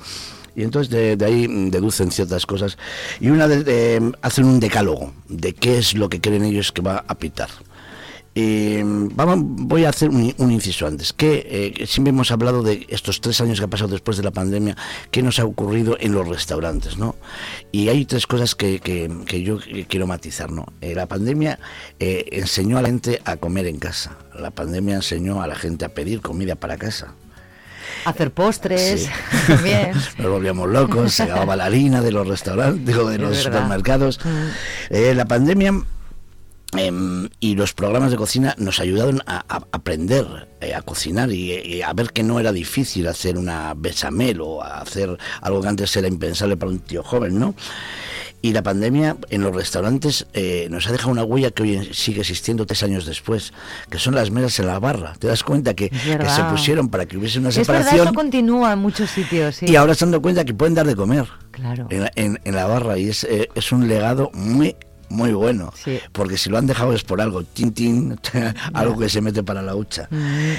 [0.57, 2.79] Y entonces de, de ahí deducen ciertas cosas.
[3.21, 6.83] Y una de, de- hacen un decálogo de qué es lo que creen ellos que
[6.83, 7.49] va a pitar.
[8.37, 11.13] Mm, vamos, voy a hacer un, un inciso antes.
[11.13, 14.33] Que eh, siempre hemos hablado de estos tres años que ha pasado después de la
[14.33, 14.77] pandemia,
[15.11, 17.15] qué nos ha ocurrido en los restaurantes, ¿no?
[17.71, 20.67] Y hay tres cosas que, que- que yo quiero matizar, ¿no?
[20.81, 21.59] Eh, la pandemia
[22.01, 24.17] eh, enseñó a la gente a comer en casa.
[24.37, 27.15] La pandemia enseñó a la gente a pedir comida para casa.
[28.05, 29.09] Hacer postres, Sí.
[29.47, 29.93] también.
[30.19, 34.21] Nos volvíamos locos, se la harina de los restaurantes o de los supermercados.
[34.91, 35.73] Eh, la pandemia
[36.77, 41.53] em, y los programas de cocina nos ayudaron a, a aprender eh, a cocinar y,
[41.53, 45.97] y a ver que no era difícil hacer una bechamel o hacer algo que antes
[45.97, 47.55] era impensable para un tío joven, ¿no?
[48.45, 52.21] Y la pandemia en los restaurantes eh, nos ha dejado una huella que hoy sigue
[52.21, 53.55] existiendo tres años después,
[53.89, 55.15] que son las mesas en la barra.
[55.19, 58.07] ¿Te das cuenta que, que se pusieron para que hubiese una Es verdad, separación?
[58.09, 59.65] eso continúa en muchos sitios, sí.
[59.67, 61.87] Y ahora se han dado cuenta que pueden dar de comer Claro.
[61.89, 64.77] en, la- en- en la barra y es, eh, es un legado muy
[65.15, 65.73] muy bueno
[66.13, 68.19] porque si lo han dejado es por algo tin tin
[68.75, 70.09] algo que se mete para la hucha.
[70.11, 70.53] Mm.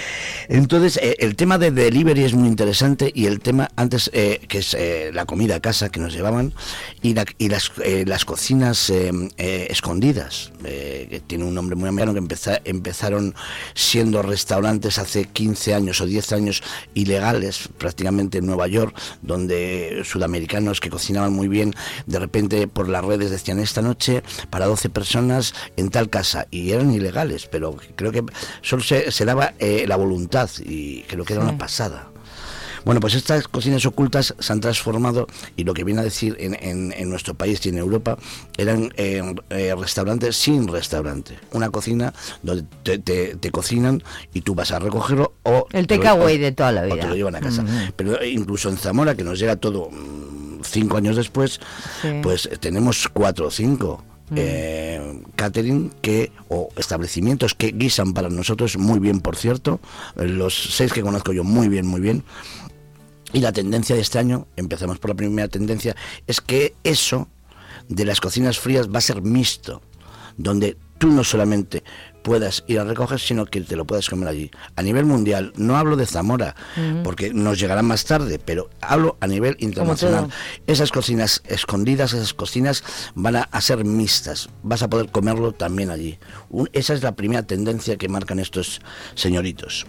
[0.49, 4.59] entonces eh, el tema de delivery es muy interesante y el tema antes eh, que
[4.59, 6.53] es eh, la comida a casa que nos llevaban
[7.01, 8.89] y, la- y las, eh, las cocinas
[9.47, 13.35] escondidas que tiene un nombre muy americano que empeza- empezaron
[13.73, 16.63] siendo restaurantes hace 15 años o 10 años
[16.93, 21.73] ilegales prácticamente en Nueva York donde sudamericanos que cocinaban muy bien
[22.05, 26.71] de repente por las redes decían esta noche para 12 personas en tal casa y
[26.71, 28.23] eran ilegales pero creo que
[28.61, 31.49] solo se, se daba eh, la voluntad y creo que era Sí.
[31.49, 32.09] una pasada
[32.85, 36.53] bueno, pues estas cocinas ocultas se han transformado y lo que viene a decir en,
[36.53, 38.15] en- en nuestro país y en Europa
[38.57, 41.39] eran eh, eh, restaurantes sin restaurante.
[41.51, 44.03] Una cocina donde te, te- te cocinan
[44.35, 46.99] y tú vas a recogerlo o El takeaway de toda la o vida.
[46.99, 47.63] te lo llevan a casa.
[47.63, 47.93] Mm.
[47.95, 51.59] Pero incluso en Zamora, que nos llega todo mm, cinco años después,
[52.03, 52.09] Sí.
[52.21, 54.03] pues tenemos cuatro o cinco.
[54.29, 54.35] Mm.
[54.37, 59.79] eh, catering que o establecimientos que guisan para nosotros muy bien por cierto
[60.15, 62.23] los seis que conozco yo muy bien muy bien
[63.35, 65.93] y la tendencia de este año, empezamos por la primera tendencia,
[66.25, 67.27] es que eso
[67.89, 69.81] de las cocinas frías va a ser mixto,
[70.37, 71.83] donde tú no solamente
[72.25, 74.49] puedas ir a recoger, sino que te lo puedas comer allí.
[74.75, 76.55] A nivel mundial, no hablo de Zamora,
[77.03, 80.29] porque nos llegará más tarde, pero hablo a nivel internacional.
[80.65, 82.83] Esas cocinas escondidas, esas cocinas
[83.13, 86.17] van a, a ser mixtas, vas a poder comerlo también allí.
[86.49, 88.81] Un- esa es la primera tendencia que marcan estos
[89.13, 89.85] señoritos.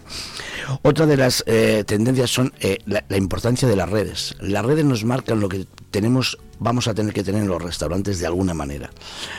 [0.83, 4.37] Otra de las eh, tendencias son eh, la, la importancia de las redes.
[4.41, 8.19] Las redes nos marcan lo que tenemos, vamos a tener que tener en los restaurantes
[8.19, 8.91] de alguna manera.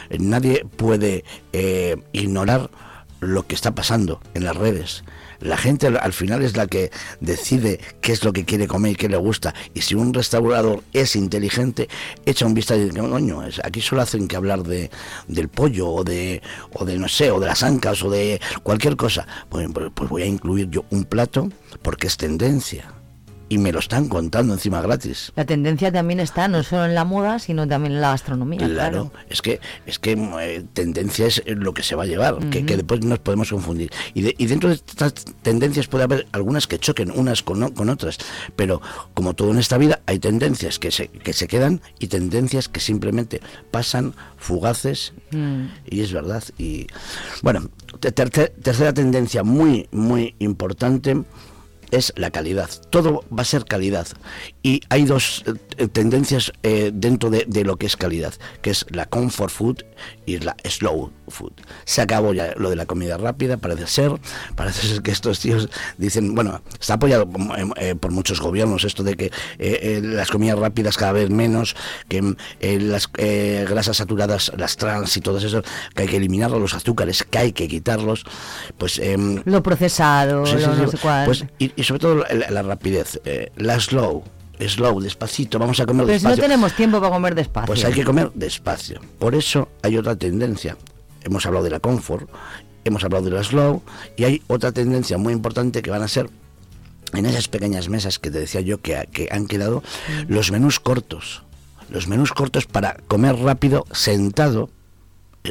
[0.10, 2.72] Eh, nadie puede eh, ignorar
[3.20, 5.04] lo que está pasando en las redes.
[5.40, 8.94] La gente al, al final es la que decide qué es lo que quiere comer
[8.94, 9.54] y qué le gusta.
[9.76, 11.90] Y si un restaurador es inteligente,
[12.26, 14.90] echa un vistazo y dice, coño, aquí solo hacen que hablar de,
[15.28, 16.42] del pollo o de,
[16.74, 19.28] o de, no sé, o de las ancas o de cualquier cosa.
[19.50, 21.50] Pues, pues- pues voy a incluir yo un plato
[21.84, 22.94] porque es tendencia.
[23.50, 25.32] Y me lo están contando encima gratis.
[25.36, 28.60] La tendencia también está no solo en la moda, sino también en la gastronomía.
[28.68, 32.66] Claro, es que es que eh, tendencia es lo que se va a llevar, que,
[32.66, 33.90] que después nos podemos confundir.
[34.14, 37.90] Y, de- y dentro de estas tendencias puede haber algunas que choquen unas con, con
[37.90, 38.18] otras,
[38.56, 38.82] pero
[39.14, 42.80] como todo en esta vida hay tendencias que se, que se quedan y tendencias que
[42.82, 43.40] simplemente
[43.72, 45.66] pasan fugaces Mm.
[45.90, 46.42] y es verdad.
[46.58, 46.88] Y
[47.42, 51.22] bueno, te- terce- tercera tendencia muy, muy importante
[51.92, 52.70] es la calidad.
[52.90, 54.08] Todo va a ser calidad.
[54.64, 55.44] Y hay dos
[55.78, 59.78] eh, tendencias eh, dentro de, de lo que es calidad, que es la comfort food
[60.26, 61.54] y la slow food.
[61.86, 64.12] Se acabó ya lo de la comida rápida, parece ser.
[64.56, 69.04] Parece ser que estos tíos dicen, bueno, está apoyado eh, eh, por muchos gobiernos esto
[69.04, 71.76] de que eh, las comidas rápidas cada vez menos,
[72.10, 72.36] que
[72.80, 75.62] las eh, grasas saturadas, las trans y todo eso,
[75.96, 78.26] que hay que eliminarlos, los azúcares, que hay que quitarlos.
[78.78, 80.92] Pues em, Lo procesado, Sí, sí, lo no sí.
[80.92, 81.26] sé cuál.
[81.26, 84.24] Pues, y, y sobre todo la, la rapidez, eh, la slow,
[84.60, 86.50] slow, despacito, vamos a comer Pero si no despacio.
[86.50, 87.68] tenemos tiempo para comer despacio.
[87.68, 89.00] Pues hay que comer despacio.
[89.20, 90.76] Por eso hay otra tendencia.
[91.24, 92.30] Hemos hablado de la comfort,
[92.84, 93.82] hemos hablado de la slow,
[94.18, 96.30] y hay otra tendencia muy importante que van a ser
[97.14, 99.84] en esas pequeñas mesas que te decía yo que, que han quedado
[100.28, 101.44] los menús cortos.
[101.90, 104.70] Los menús cortos para comer rápido, sentado,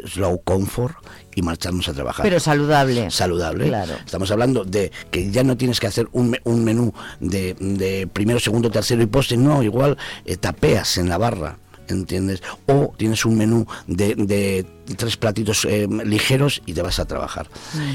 [0.07, 0.97] slow comfort
[1.35, 2.25] y marcharnos a trabajar.
[2.25, 3.11] Pero saludable.
[3.11, 3.69] Saludable.
[3.69, 3.95] Claro.
[4.05, 8.41] Estamos hablando de que ya no tienes que hacer un, un menú de, de primero,
[8.41, 11.59] segundo, tercero y postre, no, igual eh, tapeas en la barra.
[11.89, 12.43] ¿Entiendes?
[12.67, 17.49] O tienes un menú de, de tres platitos eh, ligeros y te vas a trabajar.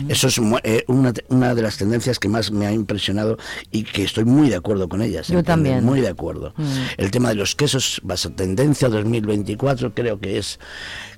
[0.09, 3.37] Eso es eh, una, una de las tendencias que más me ha impresionado
[3.71, 5.27] y que estoy muy de acuerdo con ellas.
[5.27, 5.45] Yo ¿entiendes?
[5.45, 5.83] también.
[5.85, 6.53] Muy de acuerdo.
[6.57, 6.63] Mm.
[6.97, 10.59] El tema de los quesos va a ser tendencia 2024, creo que es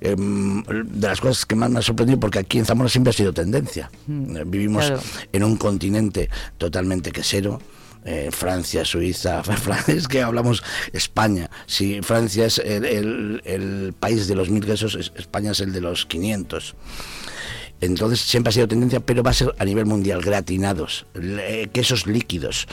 [0.00, 3.14] em, de las cosas que más me ha sorprendido porque aquí en Zamora siempre ha
[3.14, 3.90] sido tendencia.
[4.08, 5.02] Eh, Vivimos Claro.
[5.32, 7.60] en un continente totalmente quesero.
[8.04, 9.42] Eh, Francia, Suiza,
[9.86, 10.62] es que hablamos
[10.92, 11.50] España.
[11.66, 15.72] Si Francia es el, el- el país de los mil quesos, es- España es el
[15.72, 16.74] de los 500.
[17.80, 22.06] Entonces siempre ha sido tendencia, pero va a ser a nivel mundial, gratinados, le- quesos
[22.06, 22.66] líquidos,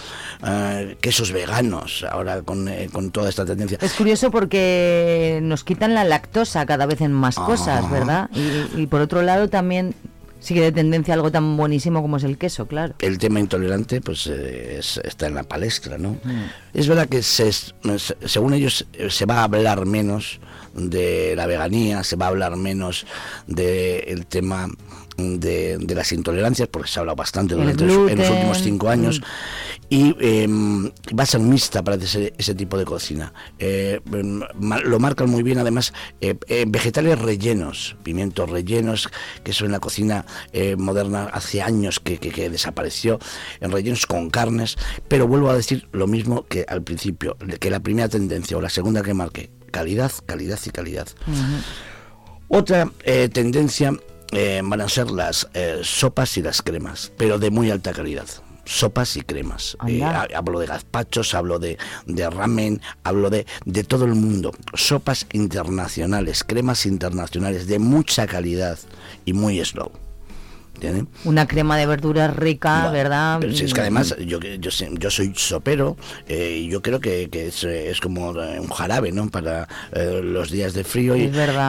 [0.47, 3.77] eh, quesos veganos, ahora con, eh, con toda esta tendencia.
[3.81, 7.91] Es curioso porque nos quitan la lactosa cada vez en más cosas, Ajá.
[7.93, 8.29] ¿verdad?
[8.33, 9.95] Y, y por otro lado también
[10.41, 12.95] sigue de tendencia algo tan buenísimo como es el queso, claro.
[12.99, 16.17] el tema intolerante pues eh, es- está en la palestra, ¿no?
[16.73, 17.73] Es verdad que se, se-
[18.25, 20.39] según ellos eh, se va a hablar menos
[20.73, 23.05] de la veganía, se va a hablar menos
[23.47, 24.67] del tema
[25.39, 28.89] de, de las intolerancias, porque se ha hablado bastante durante los, en los últimos cinco
[28.89, 29.23] años, mm.
[29.89, 30.47] y eh,
[31.17, 33.33] va a ser mixta parece ser ese tipo de cocina.
[33.59, 34.41] Eh, em,
[34.85, 39.09] lo marcan muy bien además eh, eh, vegetales rellenos, pimientos rellenos,
[39.43, 43.19] que eso en la cocina eh, moderna hace años que, que- que desapareció,
[43.59, 47.79] en rellenos con carnes, pero vuelvo a decir lo mismo que al principio, que la
[47.79, 51.07] primera tendencia o la segunda que marqué, calidad, calidad y calidad.
[52.47, 53.93] Otra eh, tendencia
[54.31, 58.27] eh, van a ser las eh, sopas y las cremas, pero de muy alta calidad.
[58.63, 59.75] Sopas y cremas.
[59.87, 64.53] Eh, hablo de gazpachos, hablo de, de ramen, hablo de, de todo el mundo.
[64.73, 68.77] Sopas internacionales, cremas internacionales de mucha calidad
[69.25, 69.91] y muy slow.
[71.25, 73.37] Una crema de verduras rica, ¿verdad?
[73.39, 75.95] Pero si es que además yo, yo, yo soy sopero
[76.27, 79.29] eh, y yo creo que, que es, eh, es como eh, un jarabe, ¿no?
[79.29, 81.27] Para eh, los días de frío y,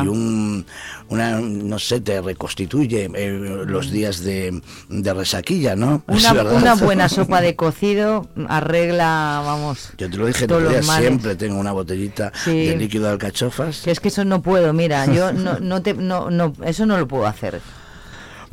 [0.08, 0.64] un,
[1.08, 6.02] una, no sé, te reconstituye eh, los días de, de resaquilla, ¿no?
[6.08, 11.36] Una, una buena sopa de cocido arregla, vamos, Yo te lo dije, todos los siempre
[11.36, 12.66] tengo una botellita Sí.
[12.66, 13.82] de líquido de alcachofas.
[13.82, 16.96] que es que eso no puedo, mira, yo no, no te, no, no, eso no
[16.98, 17.60] lo puedo hacer.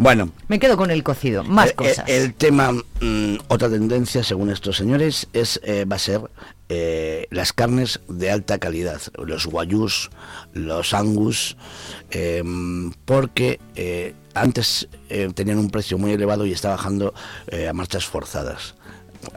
[0.02, 2.08] Bueno, Me quedo con el cocido, más Eh, cosas.
[2.08, 6.22] eh, El, tema, mm, otra tendencia, según estos señores, es eh, va a ser
[6.70, 10.10] eh, las carnes de alta calidad, los guayús,
[10.54, 11.58] los angus,
[12.12, 12.42] eh,
[13.04, 14.88] porque eh, antes
[15.36, 17.14] tenían un precio muy elevado y está bajando
[17.68, 18.76] a marchas forzadas.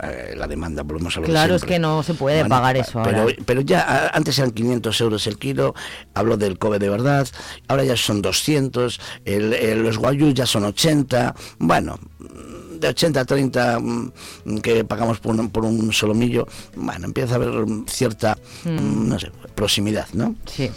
[0.03, 3.23] Eh, la demanda, volvemos a lo Claro, es que no se puede pagar eso Pero,
[3.23, 3.35] ahora.
[3.45, 5.75] pero ya antes eran 500 euros el kilo,
[6.15, 7.27] hablo del Kobe de verdad,
[7.69, 13.21] ahora ya son 200, el, el- los guayús ya son 80, bueno, mm, de 80
[13.21, 17.87] a 30 mm, que pagamos por un, por un solomillo, bueno, empieza a haber mm,
[17.89, 20.37] cierta, mm, no sé, proximidad, ¿no?
[20.47, 20.71] Sí.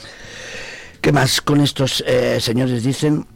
[0.99, 3.27] ¿Qué más con estos eh, señores dicen?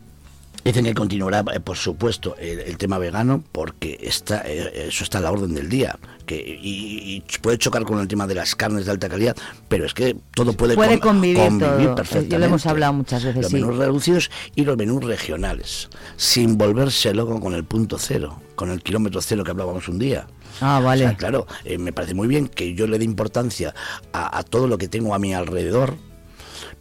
[0.64, 5.20] Dicen que continuará, eh, por supuesto, el, el tema vegano, porque está, eh, eso está
[5.20, 5.98] a la orden del día.
[6.26, 9.36] Que, y, y puede chocar con el tema de las carnes de alta calidad,
[9.68, 11.96] pero es que todo puede, Puede con- convivir, todo.
[11.96, 12.38] Perfectamente.
[12.40, 13.56] lo hemos hablado muchas veces, Los sí.
[13.56, 18.84] menús reducidos y los menús regionales, sin volverse loco con el punto cero, con el
[18.84, 20.28] kilómetro cero que hablábamos un día.
[20.62, 21.06] Ah, vale.
[21.06, 23.74] O sea, claro, eh, me parece muy bien que yo le dé importancia
[24.14, 25.96] a, a todo lo que tengo a mi alrededor,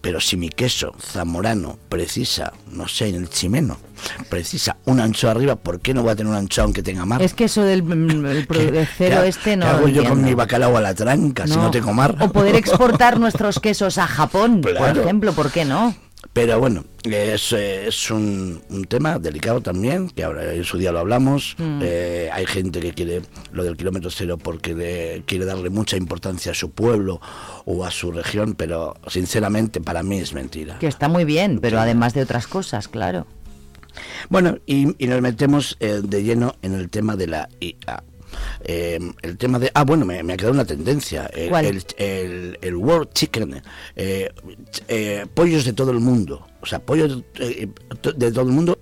[0.01, 3.79] pero si mi queso zamorano precisa, no sé, en el chimeno,
[4.29, 7.21] precisa un ancho arriba, ¿por qué no voy a tener un ancho aunque tenga mar?
[7.21, 10.23] Es que eso del mm, el ¿Qué- de cero este no ¿Qué hago yo con
[10.23, 12.15] mi bacalao a la tranca si no tengo mar?
[12.21, 15.95] O poder exportar nuestros quesos a Japón, por ejemplo, ¿por qué no?
[16.41, 21.01] Pero bueno, es, es un, un tema delicado también, que ahora en su día lo
[21.01, 21.57] hablamos.
[21.59, 21.81] Mm.
[21.83, 26.53] Eh, hay gente que quiere lo del kilómetro cero porque le- quiere darle mucha importancia
[26.53, 27.21] a su pueblo
[27.65, 30.79] o a su región, pero sinceramente para mí es mentira.
[30.79, 33.27] Que está muy bien, pero además de otras cosas, claro.
[34.29, 38.05] Bueno, y, y nos metemos eh, de lleno en el tema de la IA.
[38.65, 39.71] Eh, el tema de...
[39.75, 41.27] Ah, bueno, me, me ha quedado una tendencia.
[41.27, 41.65] El, ¿Cuál?
[41.67, 43.63] el, el- el World Chicken.
[43.97, 44.31] eh,
[44.89, 46.47] eh, pollos de todo el mundo.
[46.61, 47.69] O sea, pollos eh,
[48.17, 48.79] de todo el mundo,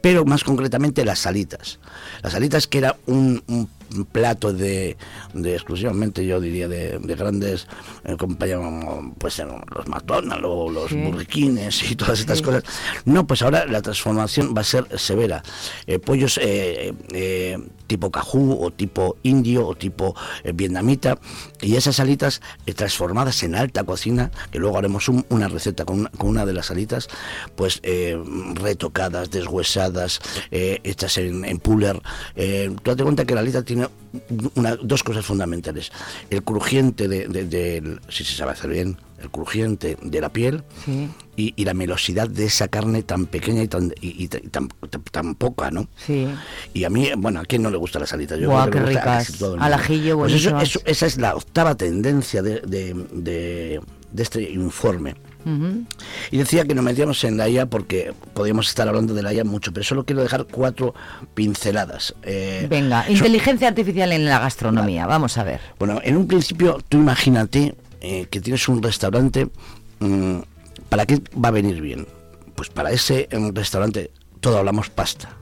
[0.00, 1.78] pero más concretamente las salitas.
[2.22, 3.68] Las salitas que era un, un
[4.12, 4.96] plato de,
[5.34, 7.66] de exclusivamente, yo diría, de, de grandes
[8.04, 8.60] eh, compañías
[9.18, 10.96] pues, eh, los McDonald's o los Sí.
[11.02, 12.44] burriquines y todas estas Sí.
[12.44, 12.64] cosas.
[13.04, 15.42] No, pues ahora la transformación va a ser severa.
[15.86, 20.14] Eh, pollos eh, eh, tipo cajú o tipo indio o tipo
[20.44, 21.18] eh, vietnamita
[21.60, 26.00] y esas alitas eh, transformadas en alta cocina, que luego haremos un- una receta con
[26.00, 27.08] una, con una de las alitas,
[27.56, 28.18] pues eh,
[28.54, 30.20] retocadas, deshuesadas,
[30.50, 32.00] eh, hechas en, en puller.
[32.36, 33.77] Eh, tú date cuenta que la alita tiene
[34.54, 35.92] una- dos cosas fundamentales.
[36.30, 40.62] El crujiente de, de- del- si se sabe hacer bien, el crujiente de la piel
[40.84, 41.08] Sí.
[41.36, 45.02] y, y la melosidad de esa carne tan pequeña y tan, y, y tan, tan-
[45.10, 45.88] tan poca, ¿no?
[46.06, 46.26] Sí.
[46.72, 48.36] Y a mí, bueno, ¿a quién no le gusta la salita?
[48.36, 49.42] Yo Buah, creo que qué ricas.
[49.42, 49.64] Al mundo.
[49.74, 53.80] ajillo, Pues eso- eso- esa es la octava tendencia de, de- de-
[54.12, 55.14] de este informe.
[56.30, 59.44] Y decía que nos metíamos en la IA porque podíamos estar hablando de la IA
[59.44, 60.94] mucho, pero solo quiero dejar cuatro
[61.34, 62.14] pinceladas.
[62.22, 65.60] Eh, Venga, inteligencia artificial en la gastronomía, vamos a ver.
[65.78, 69.48] bueno, en un principio, tú imagínate eh, que tienes un restaurante,
[70.00, 70.38] mm,
[70.88, 72.06] ¿para qué va a venir bien?
[72.54, 74.10] Pues para ese eh, restaurante,
[74.40, 75.37] todo hablamos pasta.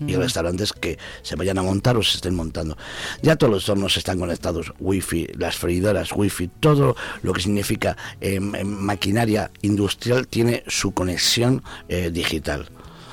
[0.00, 0.20] Y Mm.
[0.20, 2.76] restaurantes que se vayan a montar o se estén montando.
[3.22, 8.54] Ya todos los hornos están conectados, wifi, las freidoras, wifi, todo lo que significa em,
[8.54, 12.68] em, maquinaria industrial tiene su conexión eh, digital.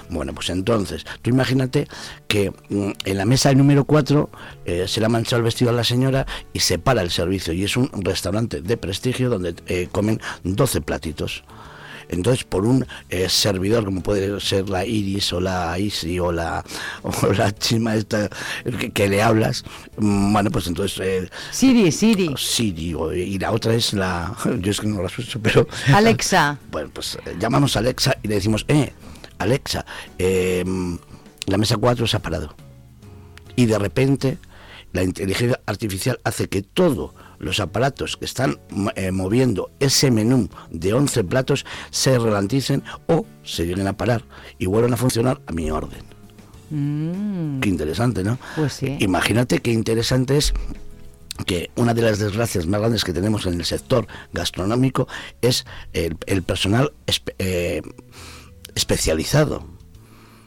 [0.09, 1.87] Bueno, pues entonces, tú imagínate
[2.27, 4.29] que mm, en la mesa número 4
[4.85, 7.53] se le ha manchado el vestido a la señora y se para el servicio.
[7.53, 11.43] Y es un restaurante de prestigio donde eh, comen 12 platitos.
[12.11, 16.63] Entonces, por un eh, servidor, como puede ser la Iris o la Isi o la,
[17.03, 18.29] o la chima esta
[18.79, 19.63] que, que le hablas,
[19.97, 20.99] mm, bueno, pues entonces...
[21.01, 22.29] eh, Siri, Siri.
[22.37, 24.35] Siri, o- y la otra es la...
[24.59, 25.65] Yo es que no la escucho, pero...
[25.93, 26.59] Alexa.
[26.69, 28.91] Bueno, pues eh, llamamos a Alexa y le decimos, eh,
[29.39, 29.85] Alexa,
[30.19, 30.63] eh,
[31.47, 32.53] la mesa 4 se ha parado.
[33.55, 34.37] Y de repente
[34.93, 37.11] la inteligencia artificial hace que todos
[37.41, 43.25] los aparatos que están mo- eh, moviendo ese menú de 11 platos se ralenticen o
[43.43, 44.23] se lleguen a parar
[44.59, 46.03] y vuelvan a funcionar a mi orden.
[46.69, 48.37] Mm, Qué interesante, ¿no?
[48.55, 48.95] pues sí.
[48.99, 50.53] Imagínate qué interesante es
[51.45, 55.07] que una de las desgracias más grandes que tenemos en el sector gastronómico
[55.41, 57.81] es el, el personal espe- eh,
[58.75, 59.65] especializado.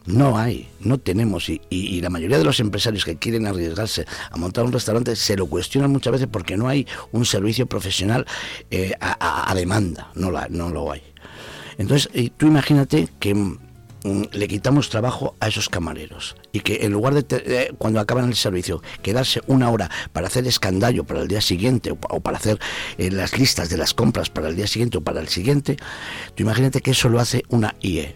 [0.07, 1.49] No hay, no tenemos.
[1.49, 5.47] Y, la mayoría de los empresarios que quieren arriesgarse a montar un restaurante se lo
[5.47, 8.27] cuestionan muchas veces porque no hay un servicio profesional
[8.71, 10.11] eh, a, demanda.
[10.15, 11.03] No, la, no lo hay.
[11.79, 13.57] Entonces, eh, tú imagínate que mm,
[14.33, 18.27] le quitamos trabajo a esos camareros y que en lugar de, te- eh, cuando acaban
[18.29, 22.21] el servicio, quedarse una hora para hacer escandallo para el día siguiente o, pa- o
[22.21, 22.59] para hacer
[22.99, 25.77] las listas de las compras para el día siguiente o para el siguiente,
[26.35, 28.15] tú imagínate que eso lo hace una IE.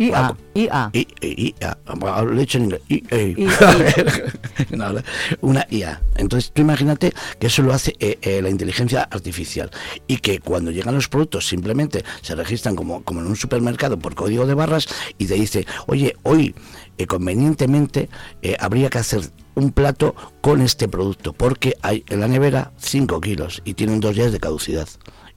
[0.00, 0.90] IA, IA.
[0.92, 1.78] IA.
[2.24, 2.80] Lo he dicho en inglés.
[2.88, 4.30] IA.
[4.70, 4.94] No,
[5.40, 6.00] una IA.
[6.16, 9.70] Entonces, tú imagínate que eso lo hace eh, eh, la inteligencia artificial
[10.06, 14.14] y que cuando llegan los productos simplemente se registran como, como en un supermercado por
[14.14, 14.86] código de barras
[15.18, 16.54] y te dice, oye, hoy
[16.98, 18.08] eh, convenientemente
[18.42, 19.22] eh, habría que hacer
[19.54, 24.14] un plato con este producto porque hay en la nevera 5 kilos y tienen dos
[24.14, 24.88] días de caducidad.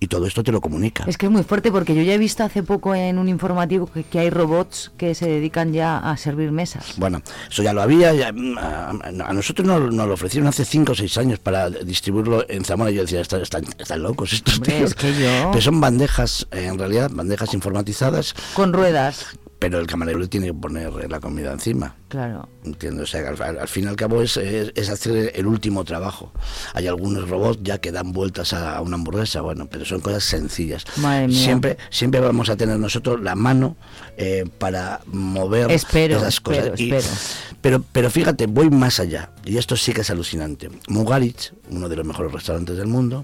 [0.04, 1.06] Y todo esto te lo comunica.
[1.08, 3.88] Es que es muy fuerte porque yo ya he visto hace poco en un informativo
[3.88, 6.96] que, que hay robots que se dedican ya a servir mesas.
[6.98, 8.90] Bueno, eso ya lo había, ya, mm, a,
[9.30, 12.92] a nosotros nos, nos lo ofrecieron hace 5 o 6 años para distribuirlo en Zamora.
[12.92, 14.90] Yo decía, están, están, están locos estos Hombre, tíos.
[14.90, 19.26] es que yo- Pero son bandejas, en realidad, bandejas informatizadas, Con ruedas,
[19.64, 21.96] pero el camarero le tiene que poner eh, la comida encima.
[22.10, 22.50] claro.
[22.66, 25.86] Entiendo, o sea, al, al- fin y al cabo es, es- es hacer el último
[25.86, 26.34] trabajo.
[26.74, 30.84] Hay algunos robots ya que dan vueltas a una hamburguesa, bueno, pero son cosas sencillas.
[30.98, 31.44] Madre mía.
[31.46, 33.78] Siempre, siempre vamos a tener nosotros la mano
[34.18, 36.66] eh, para mover Espero, esas cosas.
[36.66, 37.16] espero, Y- espero.
[37.62, 40.70] Pero, pero fíjate, voy más allá, y esto sí que es alucinante.
[40.90, 43.24] Mugaritz, uno de los mejores restaurantes del mundo,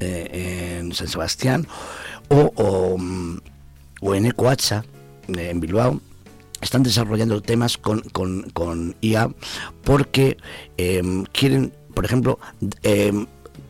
[0.00, 1.66] eh, en San Sebastián,
[2.30, 3.38] o, o, mm,
[4.00, 4.82] o en Ecoacha,
[5.28, 6.00] en Bilbao,
[6.60, 9.30] están desarrollando temas con, con, con IA
[9.84, 10.36] porque
[10.76, 12.38] em, quieren, por ejemplo,
[12.82, 13.26] em,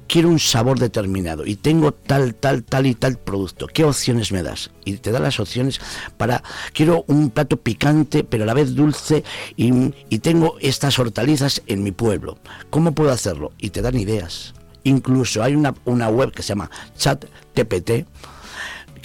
[0.07, 3.67] quiero un sabor determinado y tengo tal, tal, tal y tal producto.
[3.67, 4.71] ¿Qué opciones me das?
[4.85, 5.81] Y te da las opciones
[6.17, 6.43] para,
[6.73, 9.25] quiero un plato picante pero a la vez dulce
[9.57, 12.39] y, y tengo estas hortalizas en mi pueblo.
[12.71, 13.53] ¿Cómo puedo hacerlo?
[13.59, 14.55] Y te dan ideas.
[14.85, 18.07] Incluso hay una, una web que se llama ChatTPT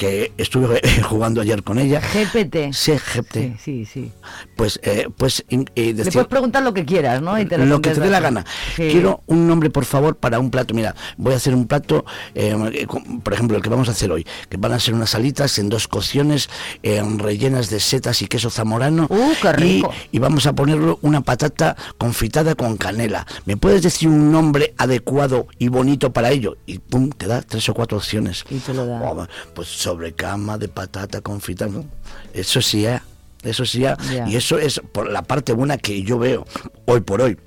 [0.02, 2.00] que estuve jugando ayer con ella.
[2.02, 2.74] GPT.
[2.74, 3.36] Sí, GPT.
[3.36, 4.12] Sí, sí, sí.
[4.56, 7.40] Pues, eh, pues Le puedes preguntar lo que quieras, ¿no?
[7.40, 8.44] Y te lo que te dé la gana.
[8.76, 8.88] Sí.
[8.92, 10.74] Quiero un nombre, por favor, para un plato.
[10.74, 14.12] Mira, voy a hacer un plato, eh, con- por ejemplo, el que vamos a hacer
[14.12, 16.50] hoy, que van a ser unas alitas en dos cocciones
[16.82, 19.06] eh, rellenas de setas y queso zamorano.
[19.08, 19.94] ¡Uh, qué rico!
[20.12, 23.28] Y, y vamos a ponerlo una patata confitada con canela.
[23.46, 26.58] ¿Me puedes decir un nombre adecuado y bonito para ello?
[26.66, 28.46] Y pum, te da tres o cuatro opciones.
[28.50, 29.00] Y te lo da.
[29.00, 31.72] Oh, pues sobrecama de patata confitada.
[31.72, 31.86] ¿no?
[32.34, 33.00] Eso sí, ¿eh?
[33.44, 33.96] Eso sí, ¿eh?
[34.14, 34.28] Ya.
[34.28, 36.46] y eso es por la parte buena que yo veo
[36.86, 37.38] hoy por hoy.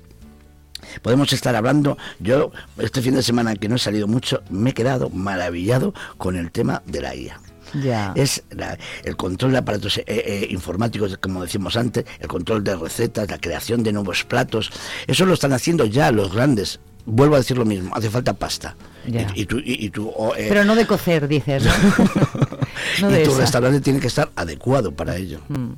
[1.01, 4.73] Podemos estar hablando, yo este fin de semana que no he salido mucho, me he
[4.73, 7.39] quedado maravillado con el tema de la IA.
[7.83, 8.13] Ya.
[8.15, 12.75] Es la- el control de aparatos eh, eh, informáticos, como decíamos antes, el control de
[12.75, 14.69] recetas, la creación de nuevos platos.
[15.07, 16.79] Eso lo están haciendo ya los grandes.
[17.05, 18.75] Vuelvo a decir lo mismo, hace falta pasta.
[19.07, 19.31] Ya.
[19.35, 21.71] Y, y tú, y- y tú, oh, eh, Pero no de cocer, dices, ¿no?
[23.01, 23.41] no de y tu esa.
[23.41, 25.39] restaurante tiene que estar adecuado para ello.
[25.49, 25.71] Mm.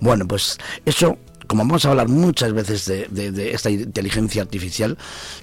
[0.00, 1.16] Bueno, pues eso,
[1.46, 4.96] como vamos a hablar muchas veces de, de- de esta inteligencia artificial,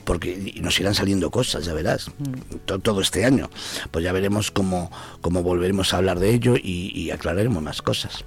[0.04, 2.56] porque nos irán saliendo cosas, ya verás, Mm.
[2.66, 3.50] to- todo este año,
[3.92, 4.92] pues ya veremos cómo,
[5.22, 8.24] cómo volveremos a hablar de ello y, y aclararemos más cosas.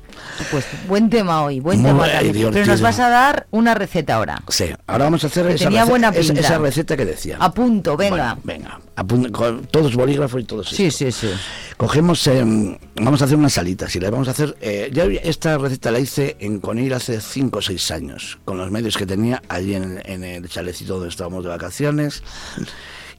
[0.50, 2.06] Pues buen tema hoy, buen Muy tema.
[2.52, 4.42] Pero nos vas a dar una receta ahora.
[4.48, 6.40] Sí, ahora vamos a hacer esa, tenía rece- buena pinta.
[6.40, 7.36] esa receta que decía.
[7.40, 8.34] A punto, venga.
[8.34, 11.28] Bueno, venga, apun- con todos bolígrafos y todos Sí, sí, sí.
[11.76, 14.56] Cogemos, em, vamos a hacer unas salitas y las vamos a hacer.
[14.60, 18.96] eh, ya esta receta la hice en Conil hace 5 6 años, con los medios
[18.96, 22.22] que tenía allí en, en el chalecito donde estábamos de vacaciones.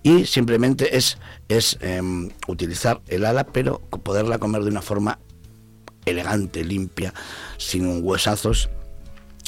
[0.04, 1.18] Y simplemente es,
[1.50, 5.18] es em, utilizar el ala, pero poderla comer de una forma
[6.06, 7.14] elegante, limpia,
[7.58, 8.70] sin huesazos.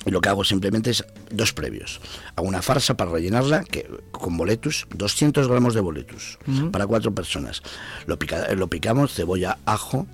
[0.06, 2.00] Y lo que hago simplemente es dos previos.
[2.36, 6.38] Hago una farsa para rellenarla que, con boletus, 200 gramos de boletus
[6.72, 7.62] para cuatro personas.
[8.06, 10.08] Lo, pica- lo picamos, cebolla, ajo,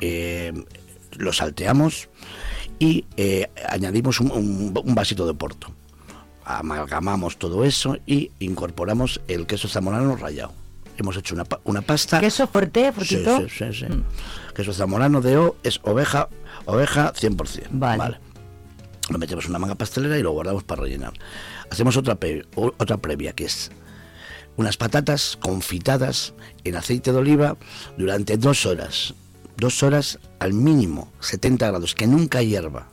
[0.00, 0.52] eh,
[1.18, 2.08] lo salteamos
[2.80, 5.68] y eh, añadimos un, un- un vasito de porto.
[6.44, 10.52] Amalgamamos todo eso y incorporamos el queso zamorano rallado.
[10.96, 12.18] Hemos hecho una, una pasta.
[12.20, 13.48] ¿Queso fuerte, Sí, frutito?
[13.48, 13.86] sí, sí, sí.
[14.54, 16.28] Queso zamorano de O es oveja,
[16.66, 17.68] oveja 100%.
[17.70, 18.18] Vale.
[19.08, 21.12] Lo metemos en una manga pastelera y lo guardamos para rellenar.
[21.70, 23.70] Hacemos otra, pre- otra previa que es
[24.56, 27.56] unas patatas confitadas en aceite de oliva
[27.96, 29.14] durante dos horas.
[29.60, 32.88] Dos horas al mínimo, 70 grados, que nunca hierva.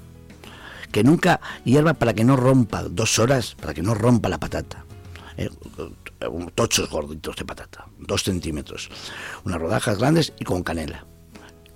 [0.92, 4.84] Que nunca hierva para que no rompa, dos horas para que no rompa la patata.
[5.38, 5.50] Eh,
[6.56, 8.90] tochos gorditos de patata, dos centímetros.
[9.46, 11.06] Unas rodajas grandes y con canela.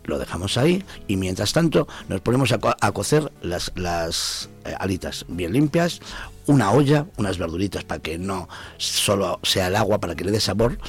[0.04, 5.54] lo dejamos ahí y mientras tanto nos ponemos a cocer las, las eh, alitas bien
[5.54, 6.02] limpias,
[6.48, 10.42] una olla, unas verduritas para que no solo sea el agua, para que le dé
[10.42, 10.80] sabor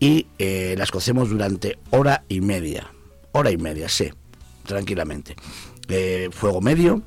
[0.00, 2.90] y eh, las cocemos durante hora y media.
[3.32, 4.10] Hora y media, sí,
[4.66, 5.36] tranquilamente.
[5.88, 7.02] Eh, fuego medio,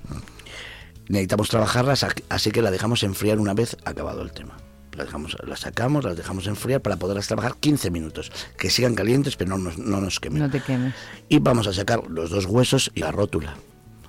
[1.08, 4.58] necesitamos trabajarlas, así que la dejamos enfriar una vez acabado el tema.
[4.94, 9.36] Las, dejamos, las sacamos, las dejamos enfriar para poderlas trabajar 15 minutos, que sigan calientes
[9.36, 10.44] pero no nos, no nos quemen.
[10.44, 10.94] No te quemes.
[11.30, 13.56] Y vamos a sacar los dos huesos y la rótula.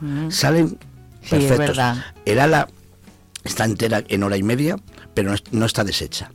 [0.00, 0.30] Mm.
[0.30, 0.78] Salen
[1.30, 1.78] perfectos.
[2.26, 2.68] El ala
[3.44, 4.76] está entera en hora y media,
[5.14, 6.30] pero no, no está deshecha.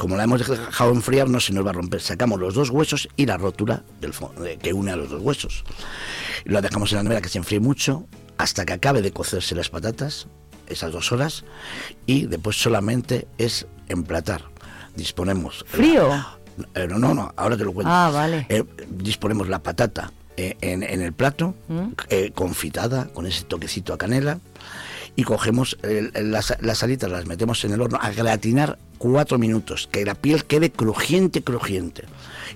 [0.00, 2.00] Como la hemos dejado enfriar, no se nos va a romper.
[2.00, 4.14] Sacamos los dos huesos y la rótula del
[4.46, 5.62] eh, que une a los dos huesos.
[6.44, 8.06] Lo dejamos en la nevera que se enfríe mucho
[8.38, 10.26] hasta que acabe de cocerse las patatas,
[10.68, 11.44] esas dos horas,
[12.06, 14.44] y después solamente es emplatar.
[14.96, 15.66] Disponemos.
[15.68, 16.14] ¿Frío?
[16.74, 17.92] Eh, no, no, no, ahora te lo cuento.
[17.92, 18.46] Ah, vale.
[18.48, 21.88] Eh, disponemos la patata eh, en, en el plato, ¿Mm?
[22.08, 24.38] eh, confitada, con ese toquecito a canela,
[25.16, 29.38] y cogemos el- el- las, las alitas, las metemos en el horno a gratinar cuatro
[29.38, 32.04] minutos, que la piel quede crujiente, crujiente.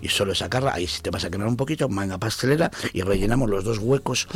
[0.02, 3.48] Y solo sacarla, ahí si te vas a quemar un poquito, manga pastelera, y rellenamos
[3.48, 4.28] los dos huecos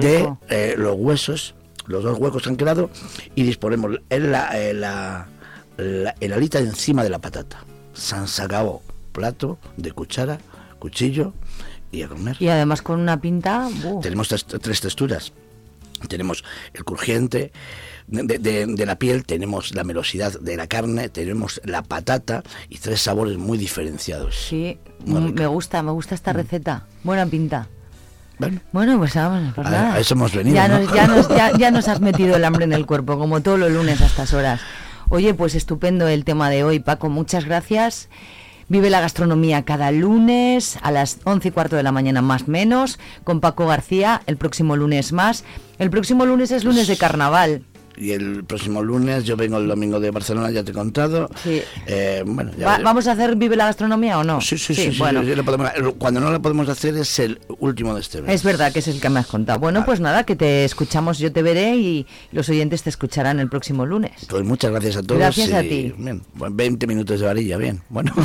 [0.00, 0.18] de
[0.50, 1.54] eh, los huesos,
[1.86, 2.90] los dos huecos que han quedado,
[3.34, 5.26] y disponemos el, la, eh, la-
[5.76, 7.64] la- el alita encima de la patata.
[7.94, 10.38] San sacao, plato de cuchara,
[10.78, 11.32] cuchillo
[11.92, 12.36] y a comer.
[12.40, 13.68] Y además con una pinta...
[14.02, 15.32] Tenemos tres, tres texturas.
[16.08, 17.52] Tenemos el crujiente
[18.06, 22.78] de, de- de la piel, tenemos la melosidad de la carne, tenemos la patata y
[22.78, 24.36] tres sabores muy diferenciados.
[24.36, 26.86] Sí, Muy mm, me gusta, me gusta esta receta.
[27.02, 27.68] Buena pinta.
[28.72, 29.94] Bueno, pues vamos, pues a- nada.
[29.94, 30.80] a eso hemos venido, Ya, ¿no?
[30.80, 33.58] nos, ya, nos, ya- ya nos has metido el hambre en el cuerpo, como todos
[33.58, 34.60] los lunes a estas horas.
[35.08, 37.08] Oye, pues estupendo el tema de hoy, Paco.
[37.08, 38.08] Muchas gracias.
[38.68, 42.98] Vive la gastronomía cada lunes a las 11 y cuarto de la mañana más menos
[43.22, 44.22] con Paco García.
[44.26, 45.44] El próximo lunes más.
[45.78, 47.62] El próximo lunes es lunes de carnaval.
[47.96, 51.30] Y el próximo lunes yo vengo el domingo de Barcelona, ya te he contado.
[51.42, 51.62] Sí.
[51.86, 52.84] Eh, bueno, ya Va- veremos.
[52.84, 54.40] ¿Vamos a hacer Vive la gastronomía o no?
[54.40, 55.22] Sí, sí, sí, sí, bueno.
[55.22, 58.34] sí, lo podemos- cuando no lo podemos hacer es el último de este mes.
[58.34, 59.58] Es verdad que es el que me has contado.
[59.60, 63.48] Bueno, pues nada, que te escuchamos, yo te veré y los oyentes te escucharán el
[63.48, 64.12] próximo lunes.
[64.28, 65.18] Pues muchas gracias a todos.
[65.20, 65.94] Gracias a ti.
[65.96, 67.80] Bien, bueno, 20 minutos de varilla, bien.
[67.88, 68.12] Bueno.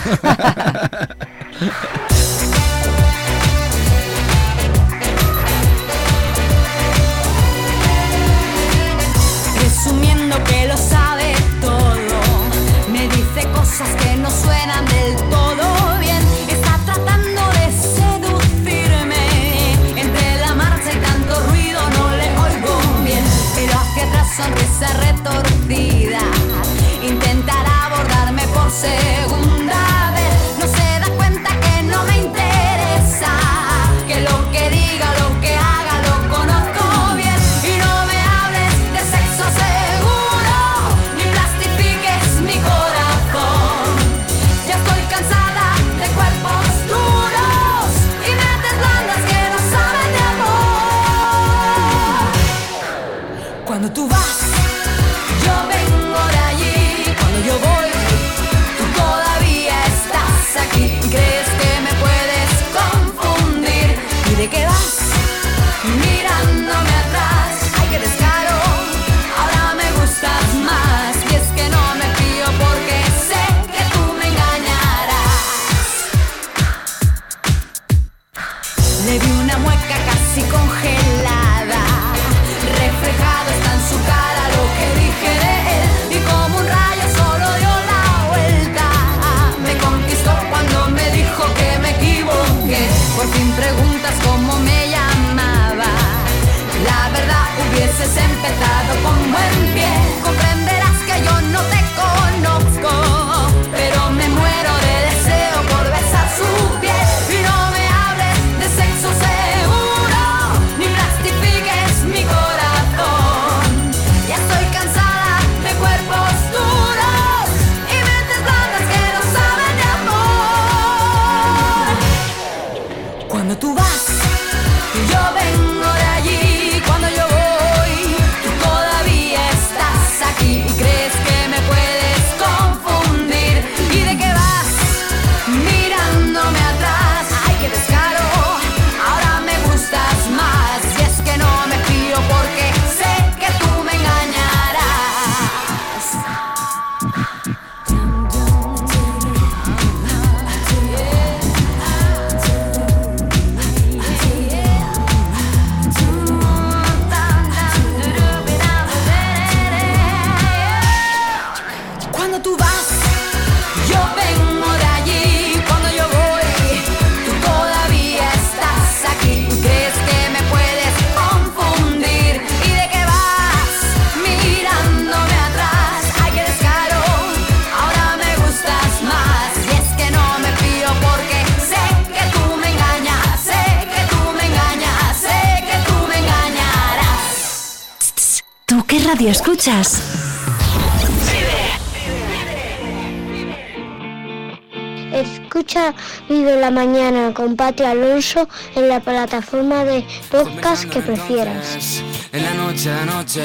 [197.50, 202.04] con Pati Alonso en la plataforma de podcast que prefieras.
[202.32, 203.42] En la noche de noche,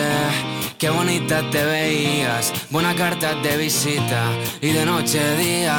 [0.79, 2.53] qué bonita te veías.
[2.71, 4.25] Buena carta de visita
[4.61, 5.79] y de noche a día.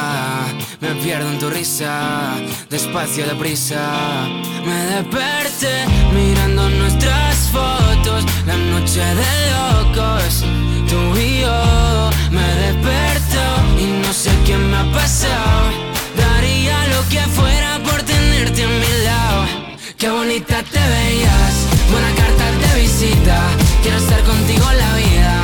[0.80, 2.34] Me pierdo en tu risa,
[2.68, 4.26] despacio, deprisa.
[4.64, 8.24] Me desperté mirando nuestras fotos.
[8.44, 10.44] La noche de locos,
[10.88, 12.10] tú y yo.
[12.30, 13.44] Me desperto
[13.78, 15.86] y no sé qué me ha pasado.
[16.16, 17.95] Daría lo que fuera por
[18.56, 18.96] tenerte.
[19.98, 21.54] Qué bonita te veías,
[21.90, 23.38] buena carta de visita.
[23.82, 25.34] Quiero estar contigo la vida.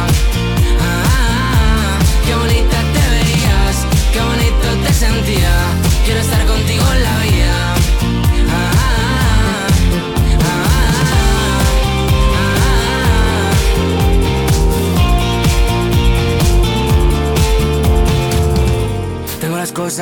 [0.80, 1.98] Ah, ah, ah.
[2.26, 3.76] qué bonita te veías,
[4.12, 5.54] qué bonito te sentía.
[6.04, 6.51] Quiero estar contigo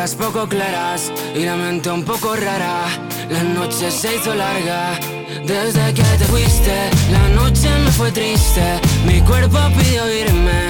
[0.01, 2.87] cosas poco claras y la mente un poco rara.
[3.29, 4.99] La noche se hizo larga
[5.45, 6.75] desde que te fuiste.
[7.13, 10.61] La noche me fue triste, mi cuerpo pidió irme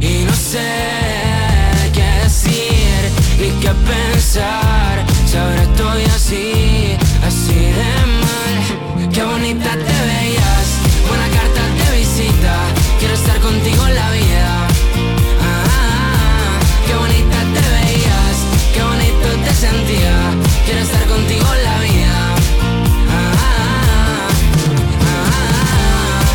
[0.00, 0.70] y no sé
[1.92, 3.00] qué decir
[3.38, 5.06] ni qué pensar.
[5.28, 6.96] Si ahora estoy así,
[7.28, 7.92] así de
[8.24, 9.08] mal.
[9.12, 10.68] Qué bonita te veías,
[11.06, 12.54] buena carta de visita.
[12.98, 14.57] Quiero estar contigo en la vida.
[19.58, 20.14] Sentía.
[20.64, 22.34] Quiero estar contigo en la vida.
[23.10, 23.32] Ah,
[24.64, 25.48] ah,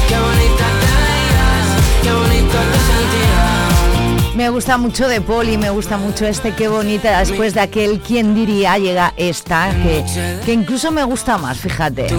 [0.08, 1.68] qué bonita te veías,
[2.04, 4.36] qué bonito te sentía.
[4.36, 7.20] Me gusta mucho de Poli, me gusta mucho este Qué bonita.
[7.20, 10.04] Después de aquel Quién diría llega esta, que,
[10.46, 12.10] que incluso me gusta más, fíjate.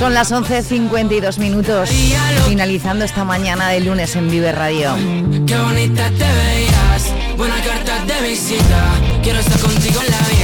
[0.00, 1.90] Son las 11.52 minutos,
[2.48, 4.94] finalizando esta mañana de lunes en Vive Radio.
[5.46, 6.69] Qué bonita te veías,
[7.40, 9.00] buena carta de visita.
[9.22, 10.39] Quiero estar contigo en la vida.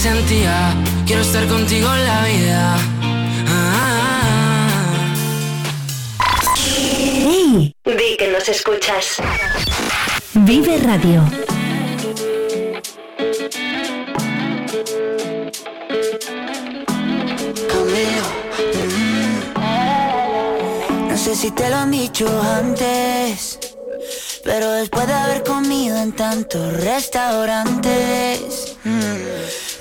[0.00, 0.74] Sentía.
[1.04, 2.76] Quiero estar contigo en la vida.
[3.48, 5.12] Ah,
[6.56, 7.74] ¡Hey!
[7.84, 9.16] Di que nos escuchas.
[10.32, 11.22] Vive Radio.
[18.82, 21.08] Mm.
[21.10, 22.26] No sé si te lo han dicho
[22.56, 23.58] antes,
[24.44, 29.16] pero después de haber comido en tantos restaurantes, mm,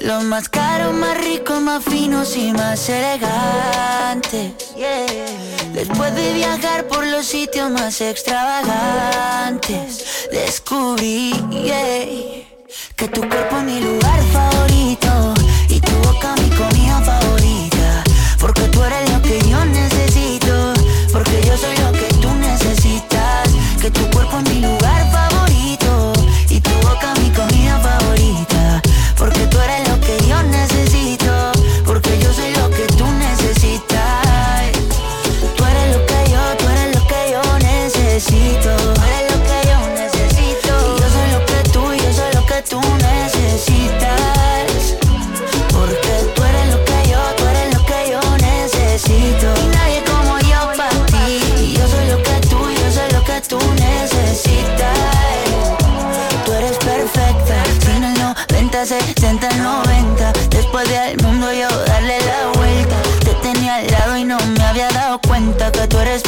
[0.02, 4.54] los más caros, más ricos, más finos y más elegantes.
[5.74, 11.34] Después de viajar por los sitios más extravagantes, descubrí
[12.96, 15.34] que tu cuerpo es mi lugar favorito
[15.70, 18.04] y tu boca mi comida favorita.
[18.40, 20.74] Porque tú eres lo que yo necesito,
[21.12, 23.50] porque yo soy lo que tú necesitas.
[23.82, 24.89] Que tu cuerpo es mi lugar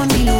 [0.00, 0.39] Es mi lugar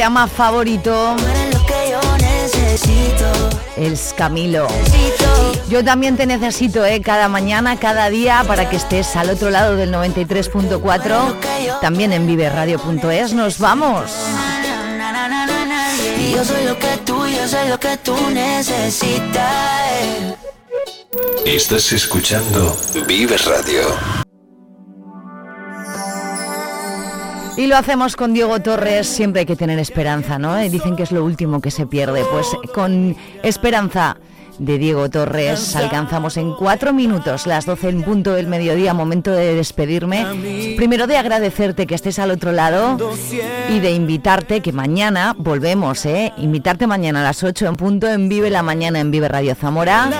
[0.00, 1.14] llama Favorito.
[3.76, 4.66] El Camilo.
[5.68, 7.02] Yo también te necesito, ¿eh?
[7.02, 11.80] Cada mañana, cada día, para que estés al otro lado del 93.4.
[11.82, 13.34] También en viveradio.es.
[13.34, 14.10] Nos vamos.
[16.34, 19.50] Yo soy lo que tú, yo soy lo que tú necesitas.
[21.44, 22.74] Estás escuchando
[23.06, 24.29] Vive Radio.
[27.60, 30.56] Y lo hacemos con Diego Torres, siempre hay que tener esperanza, ¿no?
[30.56, 32.24] Dicen que es lo último que se pierde.
[32.32, 34.16] Pues con esperanza
[34.60, 39.54] de Diego Torres alcanzamos en cuatro minutos las 12 en punto del mediodía, momento de
[39.54, 40.74] despedirme.
[40.76, 42.98] Primero de agradecerte que estés al otro lado
[43.70, 46.32] y de invitarte que mañana volvemos, ¿eh?
[46.36, 50.10] Invitarte mañana a las 8 en punto en Vive la Mañana en Vive Radio Zamora.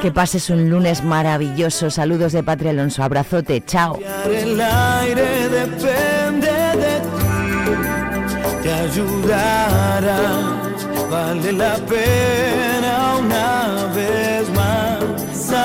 [0.00, 1.90] Que pases un lunes maravilloso.
[1.90, 3.02] Saludos de Patria Alonso.
[3.02, 3.64] Abrazote.
[3.64, 3.98] Chao.
[4.24, 10.18] El aire depende de ti, te ayudará.
[11.10, 12.71] Vale la pena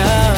[0.00, 0.37] Aunque